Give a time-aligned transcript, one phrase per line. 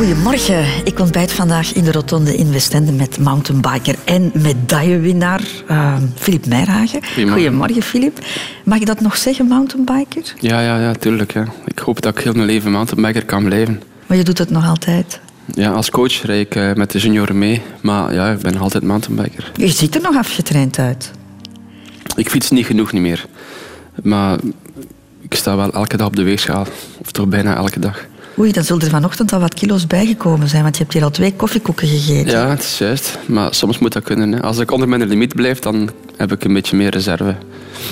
[0.00, 0.64] Goedemorgen.
[0.84, 5.40] Ik ontbijt vandaag in de Rotonde in Westende met mountainbiker en medaillewinnaar
[5.70, 7.00] uh, Filip Meijhagen.
[7.30, 8.18] Goedemorgen, Filip.
[8.64, 10.34] Mag je dat nog zeggen, mountainbiker?
[10.38, 11.32] Ja, ja, ja, tuurlijk.
[11.32, 11.46] Ja.
[11.66, 13.82] Ik hoop dat ik heel mijn leven mountainbiker kan blijven.
[14.06, 15.20] Maar je doet het nog altijd?
[15.54, 17.62] Ja, als coach rijd ik uh, met de junioren mee.
[17.80, 19.52] Maar ja, ik ben nog altijd mountainbiker.
[19.56, 21.10] Je ziet er nog afgetraind uit.
[22.16, 23.26] Ik fiets niet genoeg niet meer.
[24.02, 24.38] Maar
[25.20, 26.66] ik sta wel elke dag op de weegschaal.
[27.00, 28.08] Of toch bijna elke dag.
[28.40, 31.10] Oei, dan zullen er vanochtend al wat kilo's bijgekomen zijn, want je hebt hier al
[31.10, 32.30] twee koffiekoeken gegeten.
[32.32, 33.18] Ja, het is juist.
[33.26, 34.32] Maar soms moet dat kunnen.
[34.32, 34.42] Hè.
[34.42, 37.36] Als ik onder mijn limiet blijf, dan heb ik een beetje meer reserve.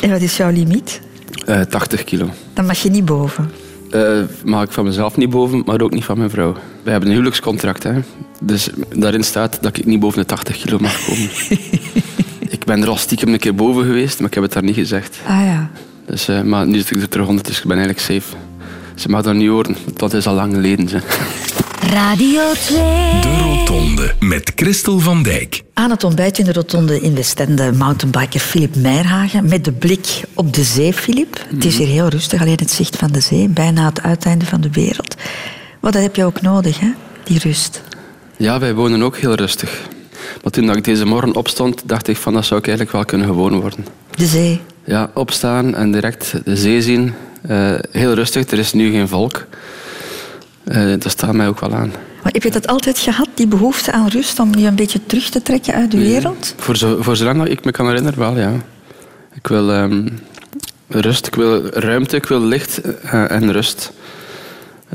[0.02, 1.00] En wat is jouw limiet?
[1.48, 2.30] Uh, 80 kilo.
[2.54, 3.50] Dan mag je niet boven?
[3.90, 6.52] Uh, mag ik van mezelf niet boven, maar ook niet van mijn vrouw.
[6.52, 7.92] Wij hebben een huwelijkscontract, hè.
[8.40, 11.30] dus daarin staat dat ik niet boven de 80 kilo mag komen.
[12.56, 14.74] ik ben er al stiekem een keer boven geweest, maar ik heb het daar niet
[14.74, 15.18] gezegd.
[15.26, 15.70] Ah ja.
[16.06, 18.47] Dus, uh, maar nu zit ik er terug onder, dus ik ben eigenlijk safe.
[18.98, 20.88] Ze mag dat niet horen, dat is al lang geleden.
[20.88, 21.00] Ze.
[21.80, 22.78] Radio 2.
[23.20, 25.62] De Rotonde met Christel van Dijk.
[25.74, 30.54] Aan het ontbijt in de Rotonde in Westende mountainbiker Filip Meijhagen met de blik op
[30.54, 31.44] de zee, Filip.
[31.54, 34.60] Het is hier heel rustig, alleen het zicht van de zee, bijna het uiteinde van
[34.60, 35.14] de wereld.
[35.80, 36.90] Wat dat heb je ook nodig, hè?
[37.24, 37.82] die rust.
[38.36, 39.80] Ja, wij wonen ook heel rustig.
[40.42, 43.26] Maar toen ik deze morgen opstond, dacht ik van dat zou ik eigenlijk wel kunnen
[43.26, 43.86] gewoon worden.
[44.14, 44.60] De zee?
[44.88, 47.14] Ja, opstaan en direct de zee zien.
[47.50, 49.46] Uh, heel rustig, er is nu geen volk.
[50.64, 51.92] Uh, dat staat mij ook wel aan.
[52.22, 55.28] Maar heb je dat altijd gehad, die behoefte aan rust, om je een beetje terug
[55.28, 56.54] te trekken uit de wereld?
[56.56, 58.52] Voor, zo, voor zolang ik me kan herinneren, wel, ja.
[59.34, 60.20] Ik wil um,
[60.88, 63.92] rust, ik wil ruimte, ik wil licht uh, en rust.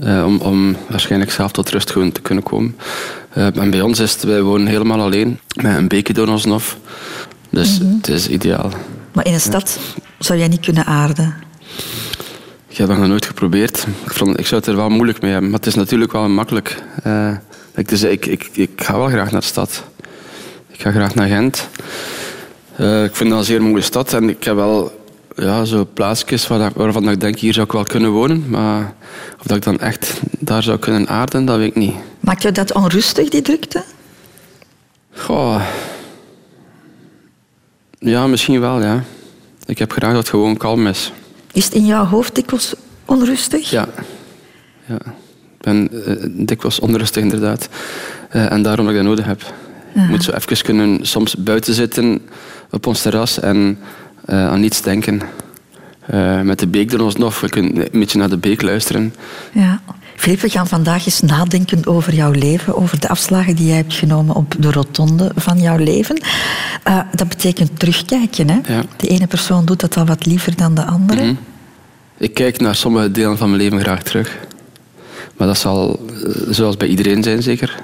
[0.04, 2.76] om, om waarschijnlijk zelf tot rust gewoon te kunnen komen.
[3.34, 6.78] en bij ons is het, wij wonen helemaal alleen, met een beekje door ons hof.
[7.50, 7.98] Dus mm -hmm.
[7.98, 8.72] het is ideaal.
[9.14, 9.80] Maar in een stad
[10.20, 11.36] zou jij niet kunnen aarden?
[12.68, 13.88] Ik heb dat nog nooit geprobeerd.
[14.06, 15.50] Ik, vond, ik zou het er wel moeilijk mee hebben.
[15.50, 16.84] Maar het is natuurlijk wel makkelijk.
[17.08, 17.32] Uh,
[17.76, 19.84] ik, dus ik, ik, ik ga wel graag naar de stad.
[20.72, 21.70] Ik ga graag naar Gent.
[22.80, 24.14] Uh, ik vind dat een zeer mooie stad.
[24.14, 25.06] En ik heb wel
[25.36, 28.50] ja, zo plaatsjes waar, waarvan ik denk, hier zou ik wel kunnen wonen.
[28.50, 28.94] Maar
[29.40, 31.96] of dat ik dan echt daar zou kunnen aarden, dat weet ik niet.
[32.20, 33.84] Maakt je dat onrustig, die drukte?
[35.12, 35.62] Goh.
[38.04, 39.04] Ja, misschien wel, ja.
[39.66, 41.12] Ik heb graag dat het gewoon kalm is.
[41.54, 42.74] Is het in jouw hoofd dikwijls
[43.06, 43.70] onrustig?
[43.70, 43.88] Ja.
[44.86, 44.96] ja.
[45.58, 47.70] Ik ben uh, dikwijls onrustig, inderdaad.
[48.36, 49.42] Uh, en daarom dat ik dat nodig heb.
[49.96, 52.22] Ik moet zo even kunnen soms buiten zitten
[52.72, 53.78] op ons terras en
[54.30, 55.22] uh, aan niets denken.
[56.44, 57.40] met de beek er ons nog.
[57.42, 59.14] We kunnen een beetje naar de beek luisteren.
[59.54, 59.82] Ja.
[60.24, 63.94] Filip, we gaan vandaag eens nadenken over jouw leven, over de afslagen die jij hebt
[63.94, 66.22] genomen op de rotonde van jouw leven.
[66.88, 68.50] Uh, dat betekent terugkijken.
[68.50, 68.74] Hè?
[68.74, 68.84] Ja.
[68.98, 71.22] De ene persoon doet dat al wat liever dan de andere.
[71.22, 71.38] Mm -hmm.
[72.18, 74.40] Ik kijk naar sommige delen van mijn leven graag terug.
[75.38, 76.06] Maar dat zal,
[76.50, 77.82] zoals bij iedereen zijn zeker,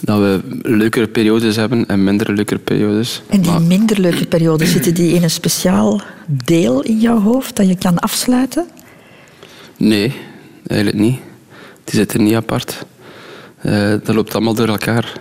[0.00, 3.22] dat we leukere periodes hebben en minder leuke periodes.
[3.28, 3.62] En die maar...
[3.62, 7.98] minder leuke periodes, zitten die in een speciaal deel in jouw hoofd dat je kan
[7.98, 8.66] afsluiten?
[9.76, 10.14] Nee,
[10.66, 11.26] eigenlijk niet.
[11.88, 12.84] Die zitten niet apart.
[13.62, 15.12] Uh, dat loopt allemaal door elkaar.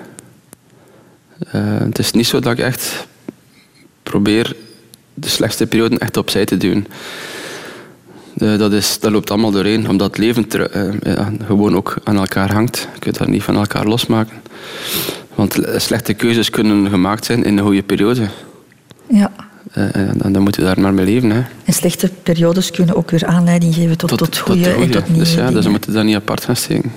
[1.55, 3.07] Uh, het is niet zo dat ik echt
[4.03, 4.55] probeer
[5.13, 6.87] de slechtste perioden echt opzij te duwen.
[8.37, 10.45] Uh, dat, is, dat loopt allemaal doorheen, omdat het leven
[11.45, 12.87] gewoon ook aan elkaar hangt.
[12.93, 14.41] Je kunt dat niet van elkaar losmaken.
[15.35, 18.27] Want slechte keuzes kunnen gemaakt zijn in een goede periode.
[19.09, 19.31] Ja.
[19.77, 21.29] En dan moet je daar maar mee leven.
[21.29, 21.41] Hè.
[21.65, 25.07] En slechte periodes kunnen ook weer aanleiding geven tot, tot, tot goede tot en tot
[25.07, 25.53] nieuwe Dus ja, dingen.
[25.53, 26.91] dus we moeten dat niet apart gaan steken.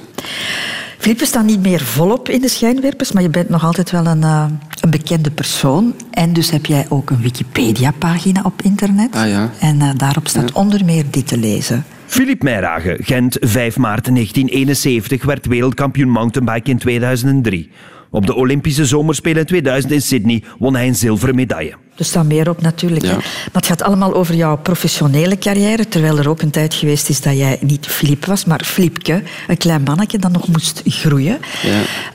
[0.98, 4.22] Filip, staat niet meer volop in de schijnwerpers, maar je bent nog altijd wel een,
[4.22, 4.44] uh,
[4.80, 5.94] een bekende persoon.
[6.10, 9.16] En dus heb jij ook een Wikipedia-pagina op internet.
[9.16, 9.50] Ah, ja.
[9.60, 10.60] En uh, daarop staat ja.
[10.60, 11.84] onder meer dit te lezen.
[12.06, 17.70] Filip Meijhagen, Gent, 5 maart 1971, werd wereldkampioen mountainbike in 2003.
[18.10, 21.75] Op de Olympische Zomerspelen in 2000 in Sydney won hij een zilveren medaille.
[21.97, 23.04] Er staat meer op natuurlijk.
[23.04, 23.10] Ja.
[23.10, 23.15] Hè?
[23.16, 25.89] Maar het gaat allemaal over jouw professionele carrière.
[25.89, 29.22] Terwijl er ook een tijd geweest is dat jij niet Filip was, maar Filipke.
[29.48, 31.39] Een klein mannetje dat nog moest groeien.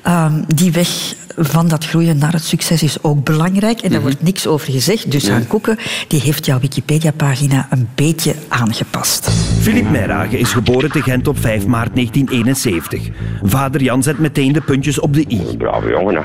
[0.03, 0.25] Ja.
[0.25, 3.81] Um, die weg van dat groeien naar het succes is ook belangrijk.
[3.81, 4.01] En daar Mhm.
[4.09, 5.11] wordt niks over gezegd.
[5.11, 5.31] Dus Ja.
[5.33, 5.77] Han Koeken
[6.07, 9.29] die heeft jouw Wikipedia-pagina een beetje aangepast.
[9.59, 13.09] Filip Meijhagen is geboren te Gent op 5 maart 1971.
[13.43, 15.39] Vader Jan zet meteen de puntjes op de i.
[15.49, 16.21] Een brave jongen, hè.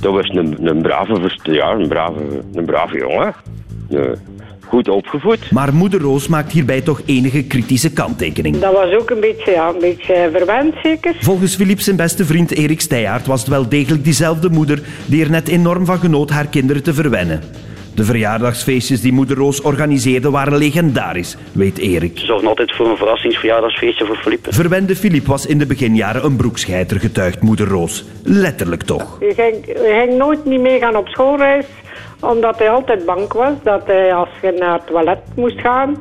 [0.00, 2.20] Dat was een, een brave, verst- ja, een brave,
[2.54, 3.34] een brave jongen.
[3.88, 4.04] Ja,
[4.68, 5.50] goed opgevoed.
[5.50, 8.58] Maar moeder Roos maakt hierbij toch enige kritische kanttekening.
[8.58, 11.14] Dat was ook een beetje, ja, een beetje verwend, zeker.
[11.20, 15.30] Volgens Filip zijn beste vriend Erik Steijaert was het wel degelijk diezelfde moeder die er
[15.30, 17.40] net enorm van genoot haar kinderen te verwennen.
[17.96, 22.18] De verjaardagsfeestjes die moeder Roos organiseerde waren legendarisch, weet Erik.
[22.18, 24.52] Ze zorgen altijd voor een verrassingsverjaardagsfeestje voor Philippe.
[24.52, 28.04] Verwende Filip was in de beginjaren een broekscheiter, getuigt moeder Roos.
[28.22, 29.18] Letterlijk toch.
[29.20, 31.66] Hij ging, hij ging nooit niet meegaan op schoolreis,
[32.20, 35.96] omdat hij altijd bang was dat hij als je naar het toilet moest gaan,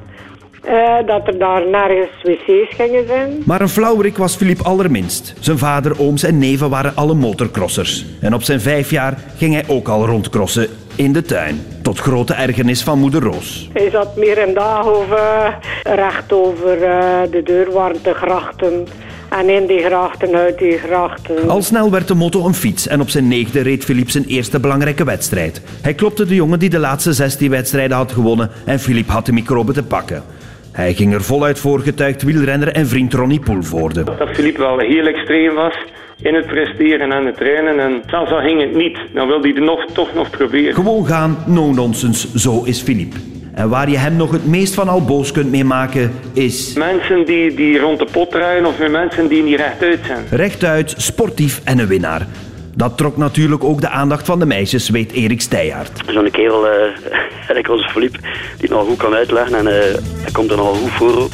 [0.65, 3.43] eh, dat er daar nergens wc's gingen zijn.
[3.45, 5.33] Maar een flauwerik was Filip allerminst.
[5.39, 8.05] Zijn vader, ooms en neven waren alle motorcrossers.
[8.21, 11.65] En op zijn vijf jaar ging hij ook al rondcrossen in de tuin.
[11.81, 13.69] Tot grote ergernis van moeder Roos.
[13.73, 18.87] Hij zat meer een dag over, recht over eh, de deur waren de grachten.
[19.29, 21.49] En in die grachten, uit die grachten.
[21.49, 24.59] Al snel werd de motto een fiets en op zijn negende reed Filip zijn eerste
[24.59, 25.61] belangrijke wedstrijd.
[25.81, 29.33] Hij klopte de jongen die de laatste 16 wedstrijden had gewonnen en Filip had de
[29.33, 30.23] microbe te pakken.
[30.71, 34.03] Hij ging er voluit voor, getuigd wielrenner en vriend Ronnie Poelvoorde.
[34.03, 35.75] dat Philippe wel heel extreem was
[36.21, 37.79] in het presteren en het trainen.
[37.79, 40.73] En zelfs al ging het niet, dan wilde hij het nog, toch nog proberen.
[40.73, 43.13] Gewoon gaan, no nonsense, zo is Filip.
[43.55, 47.25] En waar je hem nog het meest van al boos kunt mee maken, is Mensen
[47.25, 50.25] die, die rond de pot rijden of mensen die niet rechtuit zijn.
[50.29, 52.27] rechtuit, sportief en een winnaar.
[52.73, 56.01] Dat trok natuurlijk ook de aandacht van de meisjes, weet Erik Steijaert.
[56.07, 56.73] Zo'n kerel, eh
[57.35, 60.73] eigenlijk onze Philippe, die het nog goed kan uitleggen en eh hij komt er nogal
[60.73, 61.33] goed voor ook.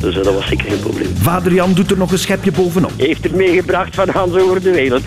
[0.00, 1.16] Dus eh, dat was zeker geen probleem.
[1.16, 2.90] Vader Jan doet er nog een schepje bovenop.
[2.96, 5.02] Heeft het meegebracht van Hans over de wereld.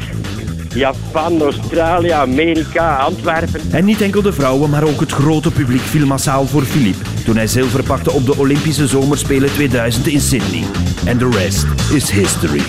[0.74, 3.62] Japan, Australië, Amerika, Antwerpen.
[3.71, 7.36] En niet enkel de vrouwen, maar ook het grote publiek viel massaal voor Philippe toen
[7.36, 10.63] hij zilver pakte op de Olympische Zomerspelen 2000 in Sydney.
[11.06, 12.62] En de rest is history.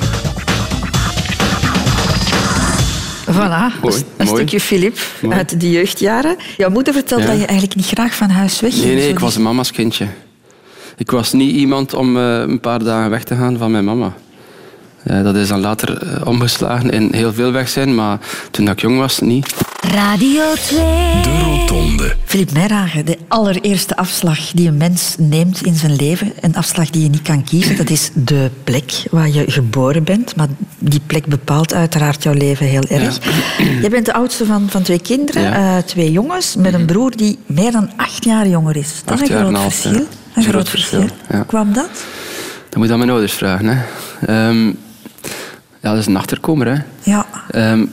[3.31, 4.29] Voilà, Mooi, een mooi.
[4.29, 4.99] stukje Filip
[5.29, 6.37] uit die jeugdjaren.
[6.57, 7.27] Jouw moeder vertelt Ja.
[7.27, 8.85] dat je eigenlijk niet graag van huis weg ging.
[8.85, 10.07] Nee, nee, ik was een mama's kindje.
[10.97, 14.13] Ik was niet iemand om eh, een paar dagen weg te gaan van mijn mama.
[15.11, 18.19] Eh, dat is dan later eh, omgeslagen in heel veel weg zijn, maar
[18.51, 19.55] toen ik jong was, niet.
[19.81, 20.79] Radio 2.
[21.23, 22.15] De Rotonde.
[22.25, 27.03] Philip Meijragen, de allereerste afslag die een mens neemt in zijn leven, een afslag die
[27.03, 30.37] je niet kan kiezen, dat is de plek waar je geboren bent.
[30.37, 30.47] Maar
[30.79, 33.19] die plek bepaalt uiteraard jouw leven heel erg.
[33.83, 35.77] Je bent de oudste van, van twee kinderen, Ja.
[35.77, 38.93] eh, twee jongens, met een broer die meer dan acht jaar jonger is.
[39.05, 40.01] Dat Acht is een jaar en groot half, verschil.
[40.01, 40.07] ja.
[40.35, 41.01] Een Groot groot verschil.
[41.01, 41.37] verschil, ja.
[41.37, 41.91] Hoe kwam dat?
[42.69, 43.67] Dat moet je aan mijn ouders vragen.
[43.67, 43.79] Hè.
[44.27, 44.73] Ehm,
[45.81, 46.67] ja, dat is een achterkomer.
[46.67, 46.83] Hè.
[47.03, 47.85] Ja, Ehm,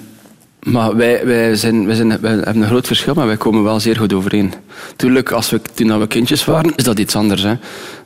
[0.64, 3.80] maar wij, wij, zijn, wij, zijn, wij hebben een groot verschil, maar wij komen wel
[3.80, 4.54] zeer goed overeen.
[4.96, 7.42] Tuurlijk, als we, toen we kindjes waren, is dat iets anders.
[7.44, 7.54] Hè.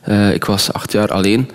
[0.02, 1.50] Eh, ik was acht jaar alleen.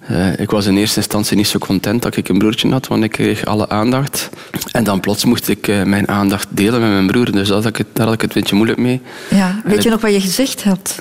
[0.00, 3.04] Eh, ik was in eerste instantie niet zo content dat ik een broertje had, want
[3.04, 4.28] ik kreeg alle aandacht.
[4.72, 7.66] En dan plots moest ik eh, mijn aandacht delen met mijn broer, dus daar had
[7.66, 9.00] ik het, daar had ik het een beetje moeilijk mee.
[9.28, 9.60] ja.
[9.64, 10.98] Weet je nog wat je gezegd had?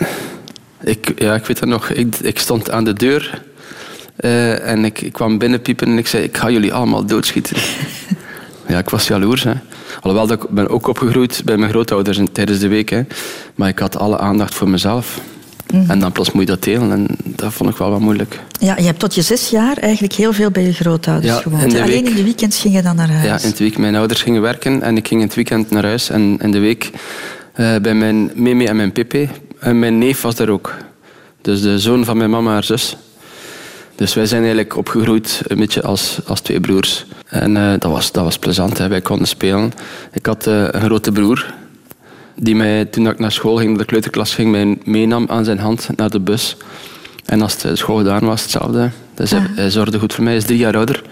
[0.83, 1.89] Ik, ja, ik weet dat nog.
[1.89, 3.41] Ik, ik stond aan de deur
[4.19, 7.57] eh, en ik, ik kwam binnenpiepen en ik zei: Ik ga jullie allemaal doodschieten.
[8.67, 9.43] ja, ik was jaloers.
[9.43, 9.53] Hè.
[10.01, 12.89] Alhoewel, dat ik ben ook opgegroeid bij mijn grootouders tijdens de week.
[12.89, 13.01] Hè.
[13.55, 15.19] Maar ik had alle aandacht voor mezelf.
[15.87, 18.39] En dan plots moet je dat delen en dat vond ik wel wat moeilijk.
[18.59, 21.63] Ja, je hebt tot je zes jaar eigenlijk heel veel bij je grootouders Ja, gewoond.
[21.63, 23.25] in de Alleen week- in de weekends ging je dan naar huis.
[23.25, 25.83] Ja, in het week mijn ouders gingen werken en ik ging in het weekend naar
[25.85, 26.09] huis.
[26.09, 26.89] En in de week
[27.53, 29.29] eh, bij mijn mimi en mijn pipi.
[29.59, 30.75] En mijn neef was daar ook.
[31.41, 32.97] Dus de zoon van mijn mama en haar zus.
[33.99, 37.05] Dus wij zijn eigenlijk opgegroeid een beetje als, als twee broers.
[37.25, 38.87] En eh, dat, was, dat was plezant, hè.
[38.87, 39.71] wij konden spelen.
[40.13, 41.53] Ik had eh, een grote broer
[42.35, 45.59] die mij, toen ik naar school ging, naar de kleuterklas ging, mij meenam aan zijn
[45.59, 46.57] hand naar de bus.
[47.25, 48.89] En als de school gedaan was, hetzelfde.
[49.13, 50.33] Dus hij, hij zorgde goed voor mij.
[50.33, 51.03] Hij is drie jaar ouder.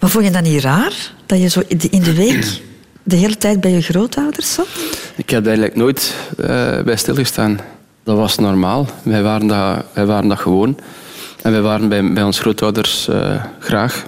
[0.00, 1.12] Maar vond je dat niet raar?
[1.26, 2.60] Dat je zo in de- week
[3.02, 4.68] de hele tijd bij je grootouders zat?
[5.16, 6.46] Ik heb eigenlijk nooit eh,
[6.82, 7.58] bij stilgestaan.
[8.04, 8.86] Dat was normaal.
[9.02, 10.78] Wij waren dat, wij waren dat gewoon.
[11.46, 14.04] En wij waren bij, bij ons grootouders eh, graag.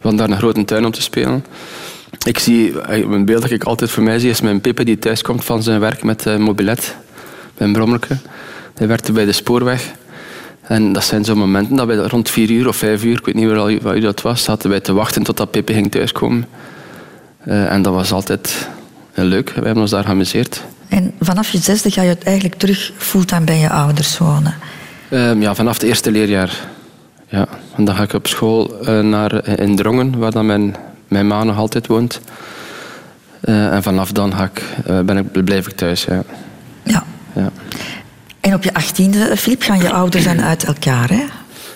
[0.00, 1.44] Hadden daar een grote tuin om te spelen.
[2.26, 4.98] Ik zie, eh, een beeld dat ik altijd voor mij zie, is mijn Pippe die
[4.98, 6.96] thuis komt van zijn werk met eh, mobilet.
[7.56, 8.16] Een brommerke.
[8.74, 9.90] Hij werkte bij de spoorweg.
[10.62, 13.34] En dat zijn zo'n momenten dat wij rond vier uur of vijf uur, ik weet
[13.34, 16.46] niet al- wat uur dat was, zaten wij te wachten totdat Pippe ging thuiskomen.
[17.44, 18.68] En dat was altijd
[19.12, 19.48] heel leuk.
[19.48, 20.62] We hebben ons daar geamuseerd.
[20.88, 24.54] En vanaf je zesde ga je eigenlijk terug fulltime bij je ouders wonen.
[25.08, 26.72] Ehm, ja, vanaf het eerste leerjaar.
[27.28, 27.46] Ja.
[27.76, 30.76] En dan ga ik op school eh, naar eh, in Drongen, waar dan mijn,
[31.08, 32.20] mijn ma nog altijd woont.
[33.40, 34.62] Eh, en vanaf dan ga ik,
[35.06, 36.04] ben ik, blijf ik thuis.
[36.04, 36.22] Ja.
[36.82, 37.04] Ja.
[37.34, 37.50] Ja.
[38.40, 41.24] En op je achttiende, Filip, gaan je ouders dan uit elkaar, hè?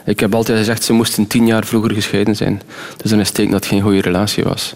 [0.05, 2.63] Ik heb altijd gezegd, ze moesten tien jaar vroeger gescheiden zijn.
[2.97, 4.75] Dus dan is het teken dat het geen goede relatie was.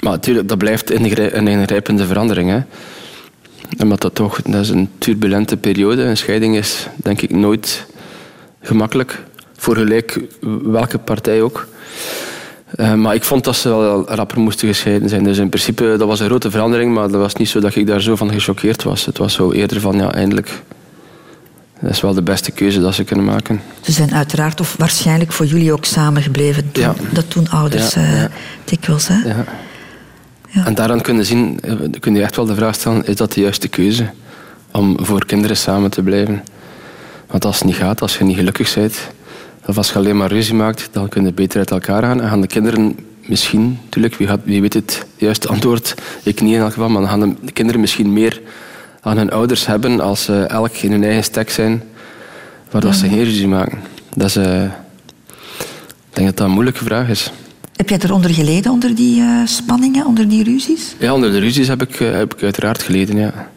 [0.00, 2.50] Maar natuurlijk, dat blijft een ingrijpende verandering.
[2.50, 2.60] Hè.
[3.78, 6.02] Omdat dat toch, dat is een turbulente periode.
[6.02, 7.86] Een scheiding is, denk ik, nooit
[8.62, 9.22] gemakkelijk.
[9.56, 10.20] Voor gelijk
[10.62, 11.66] welke partij ook.
[12.76, 15.24] Eh, maar ik vond dat ze wel rapper moesten gescheiden zijn.
[15.24, 17.86] Dus in principe, dat was een grote verandering, maar dat was niet zo dat ik
[17.86, 19.06] daar zo van gechoqueerd was.
[19.06, 20.62] Het was zo eerder van, ja, eindelijk.
[21.80, 23.60] Dat is wel de beste keuze dat ze kunnen maken.
[23.80, 26.72] Ze zijn uiteraard of waarschijnlijk voor jullie ook samengebleven.
[26.72, 26.94] Toen, Ja.
[27.12, 28.28] Dat toen ouders Ja, eh ja.
[28.64, 29.08] dikwijls.
[29.08, 29.28] Hè?
[29.28, 29.44] Ja.
[30.64, 33.32] En daaraan kun je zien, eh, kun je echt wel de vraag stellen, is dat
[33.32, 34.10] de juiste keuze?
[34.72, 36.42] Om voor kinderen samen te blijven.
[37.26, 39.08] Want als het niet gaat, als je niet gelukkig bent,
[39.66, 42.20] of als je alleen maar ruzie maakt, dan kun je beter uit elkaar gaan.
[42.20, 46.54] En gaan de kinderen misschien, natuurlijk, wie, gaat, wie weet het juiste antwoord, ik niet
[46.54, 48.40] in elk geval, maar dan gaan de kinderen misschien meer
[49.00, 51.82] aan hun ouders hebben als ze elk in hun eigen stek zijn,
[52.70, 53.78] waardoor ze geen ruzie maken.
[54.14, 57.32] Dat is, eh, ik denk dat dat een moeilijke vraag is.
[57.76, 60.94] Heb jij eronder geleden, onder die eh, spanningen, onder die ruzies?
[60.98, 63.48] Ja, onder de ruzies heb ik, eh, heb ik uiteraard geleden, ja.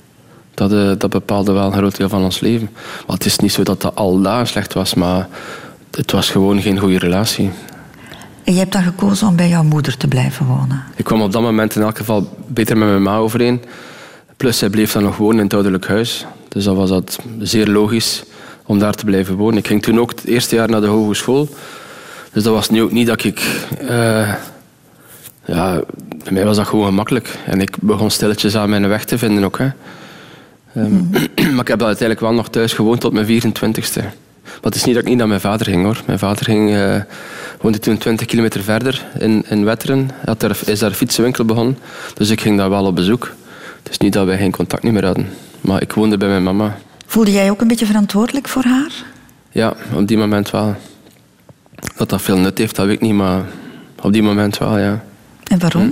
[0.53, 2.69] Dat, eh, dat bepaalde wel een groot deel van ons leven.
[3.07, 5.27] Maar het is niet zo dat dat al daar slecht was, maar
[5.91, 7.49] het was gewoon geen goede relatie.
[8.43, 10.83] En jij hebt dan gekozen om bij jouw moeder te blijven wonen.
[10.95, 13.61] Ik kwam op dat moment in elk geval beter met mijn ma overeen.
[14.38, 16.25] Plus, zij bleef dan nog wonen in het ouderlijk huis.
[16.47, 18.23] Dus dat was dat zeer logisch
[18.65, 19.57] om daar te blijven wonen.
[19.57, 21.49] Ik ging toen ook het eerste jaar naar de hogeschool.
[22.33, 23.67] Dus dat was nu ook niet dat ik...
[23.88, 24.33] eh,
[25.45, 25.81] ja,
[26.24, 27.38] bij mij was dat gewoon gemakkelijk.
[27.45, 29.57] En ik begon stilletjes aan mijn weg te vinden ook.
[29.57, 29.69] Hè.
[30.75, 31.09] Ehm,
[31.53, 34.03] maar ik heb dan uiteindelijk wel nog thuis gewoond tot mijn 24ste.
[34.43, 36.01] Maar het is niet dat ik niet naar mijn vader ging hoor.
[36.05, 37.01] Mijn vader ging, eh,
[37.62, 39.98] woonde toen 20 kilometer verder in, in Wetteren.
[40.13, 41.77] Hij had daar, is daar een fietsenwinkel begonnen.
[42.13, 43.31] Dus ik ging daar wel op bezoek.
[43.83, 45.29] Het is niet dat wij geen contact meer hadden.
[45.62, 46.77] Maar ik woonde bij mijn mama.
[47.05, 48.91] Voelde jij ook een beetje verantwoordelijk voor haar?
[49.51, 50.75] Ja, op die moment wel.
[51.98, 53.13] Dat dat veel nut heeft, dat weet ik niet.
[53.13, 53.45] Maar
[54.01, 55.03] op die moment wel, ja.
[55.43, 55.81] En waarom?
[55.81, 55.89] Hm?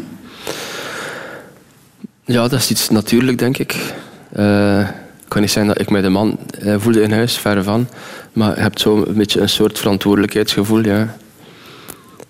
[2.32, 3.94] Ja, dat is iets natuurlijk, denk ik.
[4.32, 7.63] Eh, het kan niet zijn dat ik mij de man eh, voelde in huis, verre
[7.63, 7.88] van.
[8.34, 11.15] Maar je hebt zo een beetje een soort verantwoordelijkheidsgevoel, ja.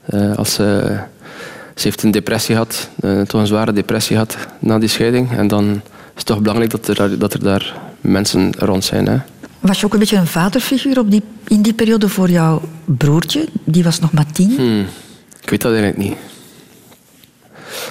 [0.05, 0.97] Eh, als ze,
[1.75, 5.31] ze heeft een depressie gehad, eh, toch een zware depressie gehad na die scheiding.
[5.31, 5.81] En dan is
[6.15, 9.07] het toch belangrijk dat er, dat er daar mensen rond zijn.
[9.07, 9.17] Hè.
[9.59, 13.47] Was je ook een beetje een vaderfiguur op die, in die periode voor jouw broertje?
[13.63, 14.55] Die was nog maar tien.
[14.55, 14.85] Hmm,
[15.41, 16.17] ik weet dat eigenlijk niet.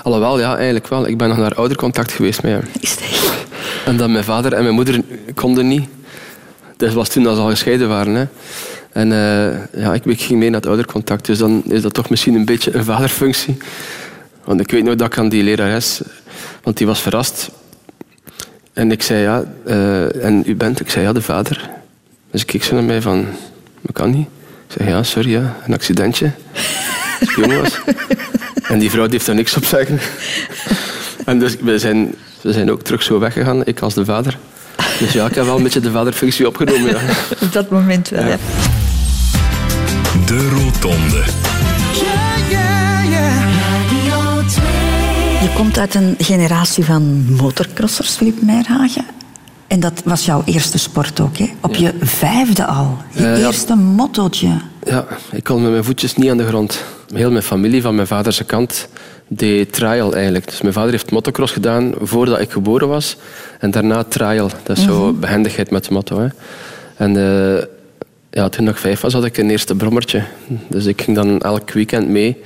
[0.02, 1.06] Alhoewel, ja, eigenlijk wel.
[1.06, 2.62] Ik ben nog naar oudercontact geweest met hem.
[2.80, 3.32] Is echt?
[3.86, 5.00] En dat mijn vader en mijn moeder
[5.34, 5.88] konden niet.
[6.76, 8.14] Dat was toen dat ze al gescheiden waren.
[8.14, 8.26] Hè.
[8.92, 11.26] En eh, ja, ik, ik ging mee naar het oudercontact.
[11.26, 13.56] Dus dan is dat toch misschien een beetje een vaderfunctie.
[14.44, 16.00] Want ik weet nog dat ik aan die lerares...
[16.62, 17.50] Want die was verrast.
[18.76, 19.44] En ik zei, ja...
[19.66, 20.80] eh, en u bent?
[20.80, 21.70] Ik zei, ja, de vader.
[22.30, 23.26] Dus ik keek zo naar mij van...
[23.80, 24.26] Dat kan niet.
[24.68, 25.56] Ik zei, ja, sorry, ja.
[25.66, 26.30] Een accidentje.
[27.20, 27.80] Als ik jong was.
[28.68, 29.98] En die vrouw die heeft daar niks op zeggen.
[31.24, 34.38] En dus we zijn, we zijn ook terug zo weggegaan, ik als de vader.
[34.98, 36.90] Dus ja, ik heb wel een beetje de vaderfunctie opgenomen.
[36.90, 37.00] Ja.
[37.46, 38.36] Op dat moment wel, ja.
[40.26, 41.24] De Rotonde.
[45.56, 49.04] Komt uit een generatie van motorcrossers, Filip Meijerhagen.
[49.66, 51.52] En dat was jouw eerste sport ook, hè?
[51.60, 52.98] Op je vijfde al.
[53.10, 53.46] Je Eh, ja.
[53.46, 54.48] eerste mottootje.
[54.84, 56.84] ja, ik kon met mijn voetjes niet aan de grond.
[57.14, 58.88] Heel mijn familie van mijn vaderse kant
[59.28, 60.46] deed trial eigenlijk.
[60.46, 63.16] Dus mijn vader heeft motocross gedaan voordat ik geboren was.
[63.60, 64.50] En daarna trial.
[64.62, 66.20] Dat is zo behendigheid met de motto.
[66.20, 66.28] Hè.
[66.96, 67.64] En eh,
[68.30, 70.22] ja, toen ik vijf was, had ik een eerste brommertje.
[70.68, 72.36] Dus ik ging dan elk weekend mee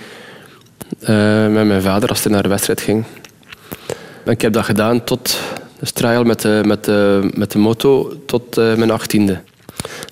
[0.99, 3.05] eh, met mijn vader als hij naar de wedstrijd ging.
[4.25, 5.39] En ik heb dat gedaan tot
[5.79, 9.41] dus trial met de, met de, met de moto tot eh, mijn achttiende.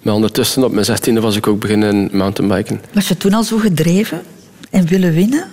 [0.02, 2.80] Maar ondertussen, op mijn zestiende, was ik ook beginnen mountainbiken.
[2.92, 4.22] Was je toen al zo gedreven
[4.70, 5.44] en willen winnen?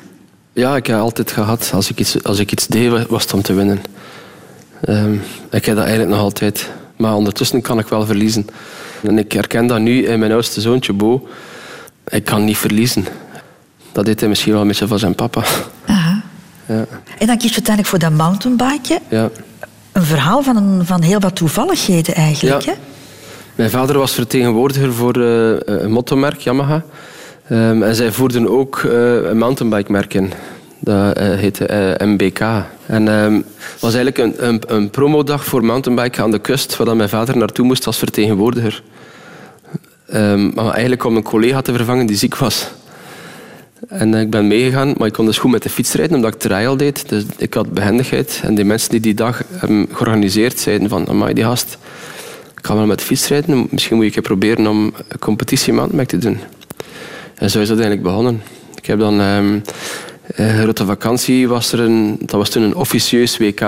[0.54, 3.42] Ja, ik heb altijd gehad, als ik iets, als ik iets deed, was het om
[3.42, 3.82] te winnen.
[4.82, 5.14] Ehm,
[5.52, 6.70] ik heb dat eigenlijk nog altijd.
[6.96, 8.48] Maar ondertussen kan ik wel verliezen.
[9.04, 11.28] En ik herken dat nu in mijn oudste zoontje Bo.
[12.08, 13.06] Ik kan niet verliezen.
[13.96, 15.44] Dat deed hij misschien wel een beetje van zijn papa.
[15.86, 16.22] Aha.
[16.68, 16.86] Ja,
[17.18, 19.00] En dan kies je uiteindelijk voor dat mountainbiken.
[19.10, 19.30] ja.
[19.92, 22.72] Een verhaal van, een, van heel wat toevalligheden eigenlijk, Ja.
[22.72, 22.78] hè?
[23.56, 26.84] Mijn vader was vertegenwoordiger voor eh, een mottomerk, Yamaha.
[27.50, 30.32] Ehm, en zij voerden ook eh, een mountainbike-merk in.
[30.80, 32.40] Dat eh, heette eh, MBK.
[32.86, 36.96] En ehm, het was eigenlijk een, een, een promodag voor mountainbiken aan de kust, waar
[36.96, 38.84] mijn vader naartoe moest als vertegenwoordiger.
[40.08, 42.68] Ehm, maar eigenlijk om een collega te vervangen die ziek was.
[43.88, 46.34] En eh, ik ben meegegaan, maar ik kon dus goed met de fiets rijden, omdat
[46.34, 47.10] ik trial deed.
[47.10, 48.42] Dus ik had behendigheid.
[48.44, 51.78] En die mensen die die dag hebben georganiseerd, zeiden van, amai, die gast,
[52.56, 53.68] ik kan wel met fiets rijden.
[53.70, 56.40] Misschien moet ik een proberen om een competitie mountainbike te doen.
[57.36, 58.42] En zo is dat eigenlijk begonnen.
[58.76, 59.22] Ik heb dan...
[59.22, 59.60] ehm
[60.26, 62.18] eh, rond de vakantie was er een...
[62.20, 63.62] Dat was toen een officieus WK.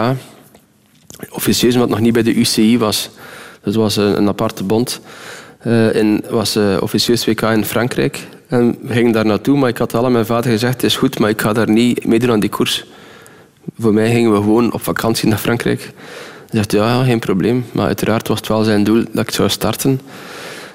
[1.29, 3.09] Officieus, wat nog niet bij de UCI was.
[3.61, 5.01] Dat was een, een aparte bond.
[5.93, 8.27] In was eh, officieus WK in Frankrijk.
[8.47, 10.95] En we gingen daar naartoe, maar ik had wel aan mijn vader gezegd, het is
[10.95, 12.85] goed, maar ik ga daar niet meedoen aan die koers.
[13.79, 15.81] Voor mij gingen we gewoon op vakantie naar Frankrijk.
[15.81, 15.91] Hij
[16.49, 17.65] zegt, ja, geen probleem.
[17.71, 20.01] Maar uiteraard was het wel zijn doel dat ik zou starten.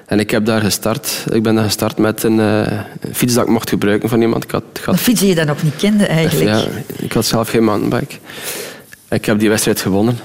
[0.05, 1.25] En ik heb daar gestart.
[1.31, 2.79] Ik ben daar gestart met een, eh,
[3.13, 4.43] fiets dat ik mocht gebruiken van iemand.
[4.43, 6.49] Ik had, ik had Een fiets die je dan nog niet kende eigenlijk.
[6.49, 6.63] ja,
[6.97, 8.15] ik had zelf geen mountainbike.
[9.09, 10.17] Ik heb die wedstrijd gewonnen.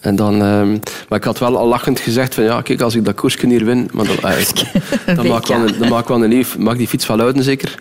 [0.00, 0.70] En dan, ehm,
[1.08, 3.64] maar ik had wel al lachend gezegd van ja, kijk, als ik dat koersje hier
[3.64, 4.64] win, maar dan, ik-
[5.16, 7.42] dan, maak ik wel dan maak wel een nieuw, mag ik die fiets wel houden
[7.42, 7.74] zeker.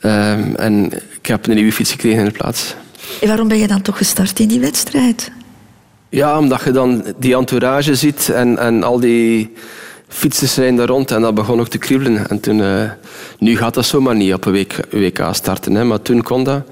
[0.00, 2.74] Ehm, en ik heb een nieuwe fiets gekregen in de plaats.
[3.20, 5.30] En waarom ben je dan toch gestart in die wedstrijd?
[6.08, 9.52] Ja, omdat je dan die entourage ziet en, en al die
[10.08, 12.28] fietsers zijn daar rond en dat begon ook te kriebelen.
[12.28, 12.90] En toen, eh,
[13.38, 16.62] nu gaat dat zomaar niet op een WK starten, hè, maar toen kon dat.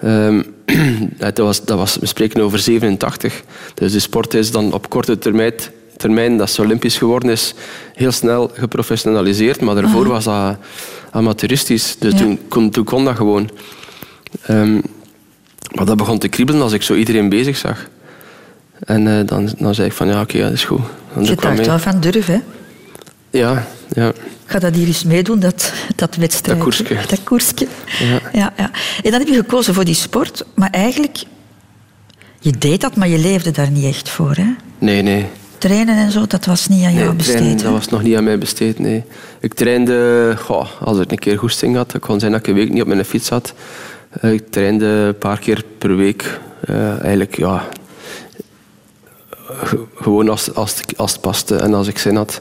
[0.00, 0.42] Ehm,
[1.18, 3.42] dat, was, dat was, we spreken over 87.
[3.74, 5.52] Dus de sport is dan op korte termijn,
[5.96, 7.54] termijn dat ze olympisch geworden is,
[7.94, 9.60] heel snel geprofessionaliseerd.
[9.60, 10.56] Maar daarvoor was dat
[11.10, 11.96] amateuristisch.
[11.98, 12.18] Dus Ja.
[12.18, 13.50] toen, kon, toen kon dat gewoon.
[14.42, 14.74] Ehm,
[15.74, 17.86] maar dat begon te kriebelen als ik zo iedereen bezig zag.
[18.78, 20.80] En eh, dan, dan zei ik van ja, oké, dat is goed.
[21.14, 22.38] Dan Je dacht wel van durf, hè?
[23.30, 24.12] Ja, ja.
[24.44, 26.56] Ga dat hier eens meedoen, dat, dat wedstrijd.
[26.58, 26.84] Dat koersje.
[27.08, 27.66] Dat koersje.
[27.98, 28.20] Ja.
[28.32, 28.70] Ja, ja.
[29.02, 31.22] En dan heb je gekozen voor die sport, maar eigenlijk...
[32.40, 34.46] Je deed dat, maar je leefde daar niet echt voor, hè?
[34.78, 35.26] Nee, nee.
[35.58, 37.36] Trainen en zo, dat was niet aan jou nee besteed.
[37.36, 39.04] trainen, dat was nog niet aan mij besteed, nee.
[39.40, 42.54] Ik trainde, goh, als ik een keer goesting had, het kon zijn dat ik een
[42.54, 43.54] week niet op mijn fiets zat.
[44.20, 46.40] Eh, Ik trainde een paar keer per week.
[46.66, 47.68] Eh, eigenlijk, ja...
[49.46, 52.40] ge- Gewoon als, als, als het paste en als ik zin had.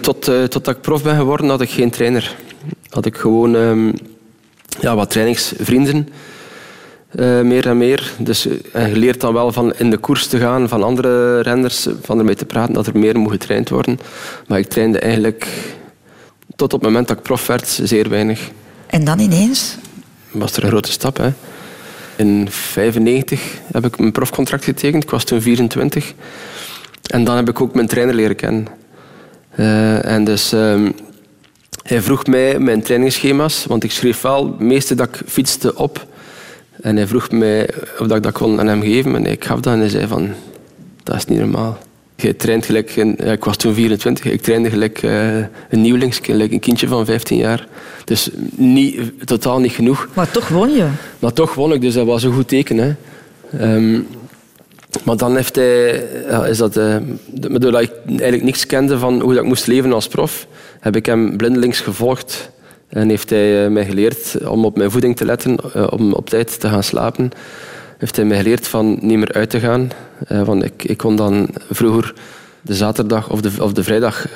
[0.00, 2.36] Tot, eh, totdat ik prof ben geworden, had ik geen trainer.
[2.90, 3.92] Had ik gewoon ehm,
[4.80, 6.08] ja, wat trainingsvrienden.
[7.10, 8.12] eh, meer en meer.
[8.18, 11.40] Dus, eh, en je leert dan wel van in de koers te gaan, van andere
[11.40, 13.98] renners, van ermee te praten, dat er meer moet getraind worden.
[14.46, 15.46] Maar ik trainde eigenlijk
[16.56, 18.50] tot op het moment dat ik prof werd, zeer weinig.
[18.86, 19.76] En dan ineens...
[20.30, 21.16] Was er een grote stap.
[21.16, 21.32] Hè.
[22.16, 23.40] In 1995
[23.72, 25.02] heb ik mijn profcontract getekend.
[25.02, 26.14] Ik was toen 24.
[27.06, 28.66] En dan heb ik ook mijn trainer leren kennen.
[29.56, 30.90] Eh, en dus ehm,
[31.82, 36.06] hij vroeg mij mijn trainingsschema's, want ik schreef wel het meeste dat ik fietste op.
[36.80, 39.14] En hij vroeg mij of dat ik dat kon aan hem geven.
[39.14, 40.30] En ik gaf dat en hij zei van,
[41.02, 41.78] dat is niet normaal.
[42.16, 46.52] Je traint gelijk, ja, ik was toen 24, ik trainde gelijk eh, een nieuwelings, gelijk
[46.52, 47.66] een kindje van 15 jaar.
[48.04, 50.08] Dus niet, totaal niet genoeg.
[50.14, 50.86] Maar toch won je.
[51.18, 52.76] Maar toch won ik, dus dat was een goed teken.
[52.76, 52.94] Hè.
[53.58, 54.00] Ehm,
[55.04, 55.90] maar dan heeft hij,
[56.48, 56.96] is dat, eh,
[57.32, 60.46] doordat ik eigenlijk niks kende van hoe dat ik moest leven als prof,
[60.80, 62.50] heb ik hem blindelings gevolgd.
[62.88, 66.28] En heeft hij eh, mij geleerd om op mijn voeding te letten, eh, om op
[66.28, 67.30] tijd te gaan slapen.
[67.98, 69.90] Heeft hij mij geleerd van niet meer uit te gaan.
[70.28, 72.14] Want ik, ik kon dan vroeger
[72.62, 74.26] de zaterdag of de, of de vrijdag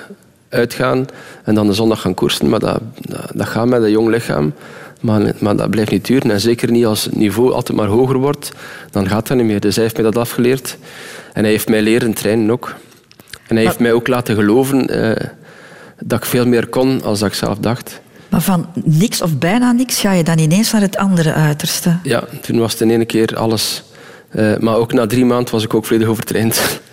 [0.49, 1.07] uitgaan
[1.45, 2.49] en dan de zondag gaan koersen.
[2.49, 4.53] Maar dat, dat, dat gaat met een jong lichaam.
[5.01, 6.31] Maar, maar dat blijft niet duren.
[6.31, 8.53] En zeker niet als het niveau altijd maar hoger wordt,
[8.91, 9.61] dan gaat dat niet meer.
[9.61, 10.77] Dus hij heeft mij dat afgeleerd.
[11.33, 12.75] En hij heeft mij leren trainen ook.
[13.47, 15.27] En hij heeft mij ook laten geloven eh,
[16.05, 18.01] dat ik veel meer kon dan ik zelf dacht.
[18.29, 21.99] Maar van niks of bijna niks ga je dan ineens naar het andere uiterste.
[22.03, 23.83] Ja, toen was het in één keer alles.
[24.29, 26.61] Eh, maar ook na drie maanden was ik ook volledig overtraind.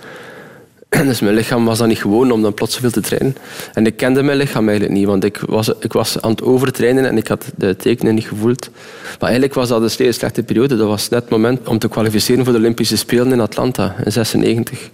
[1.10, 3.36] dus mijn lichaam was dan niet gewoon om dan plots zoveel te trainen.
[3.74, 7.06] En ik kende mijn lichaam eigenlijk niet, want ik was, ik was aan het overtrainen
[7.06, 8.70] en ik had de tekenen niet gevoeld.
[9.04, 10.78] Maar eigenlijk was dat een zeer slechte periode.
[10.78, 14.12] Dat was net het moment om te kwalificeren voor de Olympische Spelen in Atlanta in
[14.12, 14.90] 96.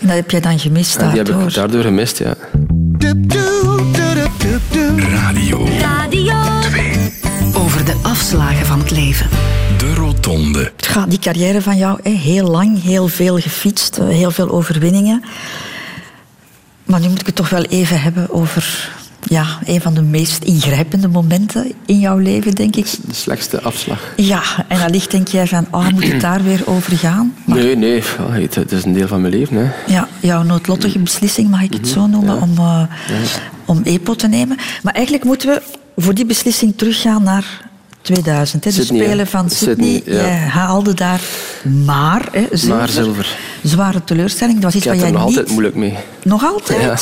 [0.00, 1.48] En dat heb je dan gemist En die heb daardoor.
[1.48, 2.34] ik daardoor gemist, ja.
[4.98, 6.59] Radio Radio
[7.90, 9.28] de afslagen van het leven.
[9.78, 10.72] De Rotonde.
[11.08, 15.24] Die carrière van jou, hè, heel lang, heel veel gefietst, eh, heel veel overwinningen.
[16.84, 18.90] Maar nu moet ik het toch wel even hebben over
[19.22, 22.84] ja, een van de meest ingrijpende momenten in jouw leven, denk ik.
[22.84, 24.12] De slechtste afslag.
[24.16, 27.34] Ja, en allicht denk jij van, oh, moet het daar weer over gaan?
[27.44, 28.02] Maar Nee, nee,
[28.50, 29.56] het is een deel van mijn leven.
[29.56, 29.92] Hè.
[29.92, 32.82] ja, jouw noodlottige beslissing, mag ik het zo noemen, om, eh,
[33.64, 34.58] om EPO te nemen.
[34.82, 35.62] Maar eigenlijk moeten we
[35.96, 37.68] voor die beslissing teruggaan naar
[38.02, 38.64] 2000.
[38.64, 39.04] Hè, de Sydney.
[39.04, 39.92] Spelen van Sydney.
[39.94, 40.26] Sydney, ja.
[40.26, 41.20] Jij haalde daar
[41.84, 42.78] maar hè, zilver.
[42.78, 43.38] Maar zilver.
[43.62, 44.60] Zware teleurstelling.
[44.60, 45.36] Dat was iets Ik heb er jij nog niet...
[45.36, 45.96] altijd moeilijk mee.
[46.22, 46.80] Nog altijd?
[46.80, 46.98] Ja.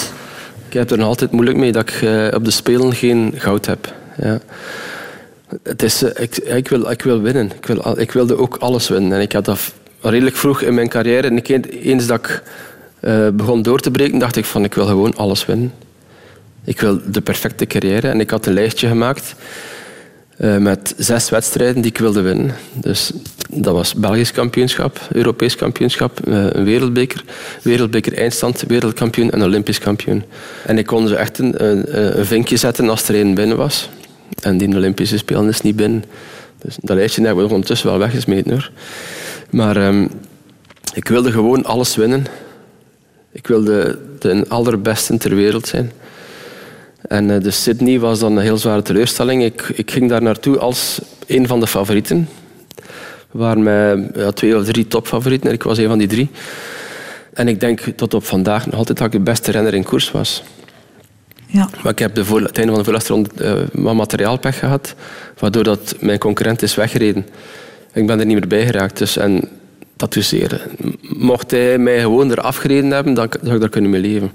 [0.68, 3.66] Ik heb er nog altijd moeilijk mee dat ik eh, op de Spelen geen goud
[3.66, 3.94] heb.
[4.22, 4.40] Ja.
[5.62, 7.50] Het is, eh, ik, ik, wil, ik wil winnen.
[7.56, 9.12] Ik, wil, ik wilde ook alles winnen.
[9.12, 11.28] En ik had dat redelijk vroeg in mijn carrière.
[11.28, 11.48] En ik,
[11.82, 12.42] eens dat ik
[13.00, 15.72] eh, begon door te breken, dacht ik van ik wil gewoon alles winnen.
[16.64, 18.08] Ik wil de perfecte carrière.
[18.08, 19.34] En ik had een lijstje gemaakt.
[20.38, 22.54] Eh, met zes wedstrijden die ik wilde winnen.
[22.72, 23.12] Dus
[23.50, 27.24] dat was Belgisch kampioenschap, Europees kampioenschap, eh, een wereldbeker,
[27.62, 30.24] wereldbeker eindstand, wereldkampioen en Olympisch kampioen.
[30.66, 31.64] En ik kon ze echt een,
[32.18, 33.88] een, vinkje zetten als er één binnen was.
[34.42, 36.04] En die Olympische Spelen is niet binnen.
[36.58, 38.70] Dus dat lijstje hebben we ondertussen wel weggesmeten hoor.
[39.50, 40.06] Maar ehm,
[40.94, 42.26] ik wilde gewoon alles winnen.
[43.32, 45.92] Ik wilde de allerbeste ter wereld zijn.
[47.02, 49.44] En uh, de Sydney was dan een heel zware teleurstelling.
[49.44, 52.28] Ik, ik ging daar naartoe als een van de favorieten.
[53.30, 56.30] We waren met ja, twee of drie topfavorieten en ik was een van die drie.
[57.32, 60.10] En ik denk tot op vandaag nog altijd dat ik de beste renner in koers
[60.10, 60.42] was.
[61.46, 61.68] Ja.
[61.82, 64.94] Maar ik heb de voor, het einde van de voorlaatste ronde uh, wat materiaalpech gehad,
[65.38, 67.26] waardoor dat mijn concurrent is weggereden.
[67.92, 68.98] Ik ben er niet meer bij geraakt.
[68.98, 69.48] Dus, en
[69.96, 70.66] dat zeer.
[71.00, 74.30] Mocht hij mij gewoon eraf gereden hebben, dan zou ik daar kunnen mee leven.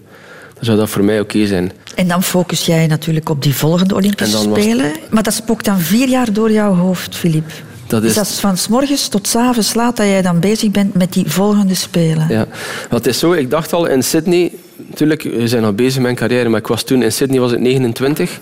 [0.64, 1.72] Zou dat voor mij oké zijn.
[1.96, 4.92] En dan focus jij natuurlijk op die volgende Olympische Spelen.
[5.10, 7.52] Maar dat spookt dan vier jaar door jouw hoofd, Filip.
[7.88, 8.08] Dat is...
[8.08, 10.94] Dus dat is van s morgens tot s avonds laat dat jij dan bezig bent
[10.94, 12.26] met die volgende Spelen.
[12.30, 12.48] Ja,
[12.90, 13.34] wat is zo.
[13.34, 14.52] Ik dacht al in Sydney...
[14.76, 17.52] Natuurlijk, we zijn al bezig met mijn carrière, maar ik was toen in Sydney was
[17.52, 18.40] ik 29.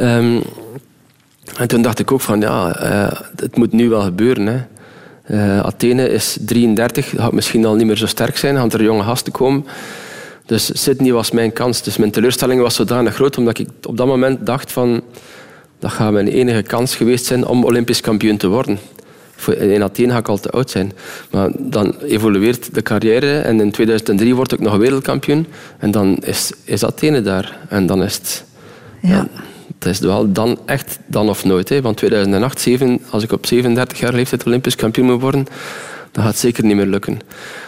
[0.00, 0.42] Um,
[1.56, 4.46] en toen dacht ik ook van, ja, uh, het moet nu wel gebeuren.
[4.46, 4.58] Hè.
[5.30, 9.02] Uh, Athene is 33, gaat misschien al niet meer zo sterk zijn, gaan er jonge
[9.02, 9.66] gasten komen.
[10.48, 11.82] Dus Sydney was mijn kans.
[11.82, 15.02] Dus mijn teleurstelling was zodanig groot, omdat ik op dat moment dacht van...
[15.78, 18.78] Dat gaat mijn enige kans geweest zijn om Olympisch kampioen te worden.
[19.58, 20.92] In Athene ga ik al te oud zijn.
[21.30, 25.46] Maar dan evolueert de carrière en in 2003 word ik nog wereldkampioen.
[25.78, 27.58] En dan is, is Athene daar.
[27.68, 28.44] En dan is het...
[29.02, 29.08] Ja.
[29.08, 29.28] ja
[29.78, 31.68] het is wel dan echt dan of nooit.
[31.68, 31.80] Hè.
[31.80, 35.46] Want 2008, 7, als ik op 37 jaar leeftijd Olympisch kampioen moet worden,
[36.12, 37.18] dan gaat zeker niet meer lukken.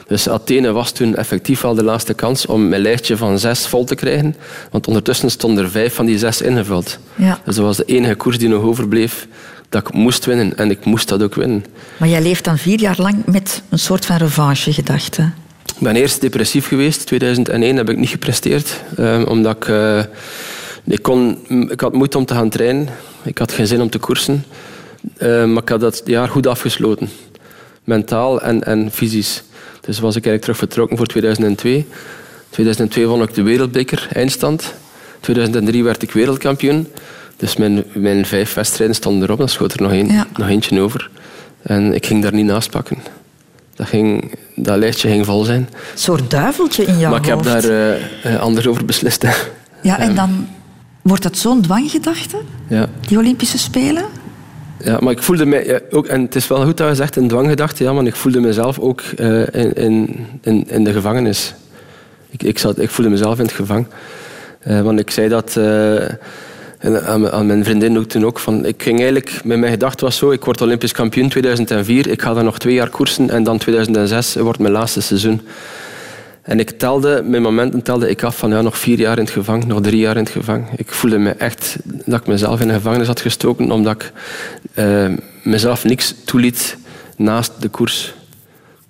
[0.06, 3.84] Dus Athene was toen effectief wel de laatste kans om mijn lijstje van zes vol
[3.84, 4.36] te krijgen.
[4.70, 6.98] Want ondertussen stonden er vijf van die zes ingevuld.
[7.14, 7.40] Ja.
[7.44, 9.26] Dus dat was de enige koers die nog overbleef
[9.68, 10.56] dat ik moest winnen.
[10.56, 11.64] En ik moest dat ook winnen.
[11.96, 15.30] Maar jij leeft dan vier jaar lang met een soort van revanche-gedachte.
[15.76, 17.06] Ik ben eerst depressief geweest.
[17.06, 18.82] 2001 heb ik niet gepresteerd.
[18.96, 19.68] Eh, omdat ik...
[19.68, 20.02] Uh,
[20.84, 22.88] ik, kon, ik had moeite om te gaan trainen.
[23.22, 24.44] Ik had geen zin om te koersen.
[25.18, 27.08] Uh, maar ik had dat jaar goed afgesloten.
[27.90, 29.42] Mentaal en, en fysisch.
[29.80, 31.86] Dus was ik eigenlijk terug vertrokken voor 2002.
[32.50, 34.74] 2002 won ik de wereldbeker, eindstand.
[35.20, 36.86] 2003 werd ik wereldkampioen.
[37.36, 39.38] Dus mijn, mijn vijf wedstrijden stonden erop.
[39.38, 40.26] Dan schoot er nog, een, ja.
[40.36, 41.10] nog eentje over.
[41.62, 42.98] En ik ging daar niet naast pakken.
[43.74, 45.60] Dat, ging, dat lijstje ging vol zijn.
[45.60, 47.62] Een soort duiveltje in jouw Maar ik heb hoofd.
[47.62, 49.22] daar uh, anders over beslist.
[49.22, 49.32] Hè.
[49.82, 50.48] Ja, en dan
[51.02, 52.36] wordt dat zo'n dwanggedachte?
[52.68, 52.88] Ja.
[53.00, 54.04] Die Olympische Spelen?
[54.84, 57.28] Ja, maar ik voelde mij ook, en het is wel goed dat je zegt een
[57.28, 61.54] dwanggedachte, ja, maar ik voelde mezelf ook uh, in, in, in, in, de gevangenis.
[62.30, 63.88] Ik, ik, zat, ik voelde mezelf in het gevangen.
[64.66, 66.04] Uh, want ik zei dat uh,
[66.80, 68.38] aan, aan, mijn vriendin ook toen ook.
[68.38, 72.22] Van, ik ging eigenlijk, met mijn gedachte was zo, ik word Olympisch kampioen 2004, ik
[72.22, 75.40] ga dan nog twee jaar koersen en dan 2006 wordt mijn laatste seizoen.
[76.42, 79.32] En ik telde, mijn momenten telde ik af van ja, nog vier jaar in het
[79.32, 80.66] gevangen, nog drie jaar in het gevangen.
[80.76, 84.12] Ik voelde me echt dat ik mezelf in de gevangenis had gestoken, omdat ik
[84.74, 85.08] uh,
[85.42, 86.76] mezelf niks toeliet
[87.16, 88.14] naast de koers.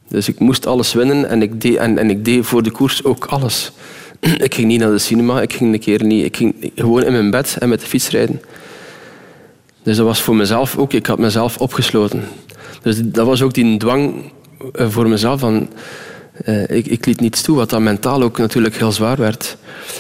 [0.09, 3.05] Dus ik moest alles winnen en ik deed, en, en ik deed voor de koers
[3.05, 3.73] ook alles.
[4.21, 6.25] ik ging niet naar de cinema, ik ging een keer niet.
[6.25, 8.41] Ik ging gewoon in mijn bed en met de fiets rijden.
[9.83, 12.25] Dus dat was voor mezelf ook, ik had mezelf opgesloten.
[12.83, 14.33] Dus dat was ook die dwang
[14.73, 15.69] voor mezelf van
[16.47, 19.57] uh, ik, ik, liet niets toe, wat dan mentaal ook natuurlijk heel zwaar werd.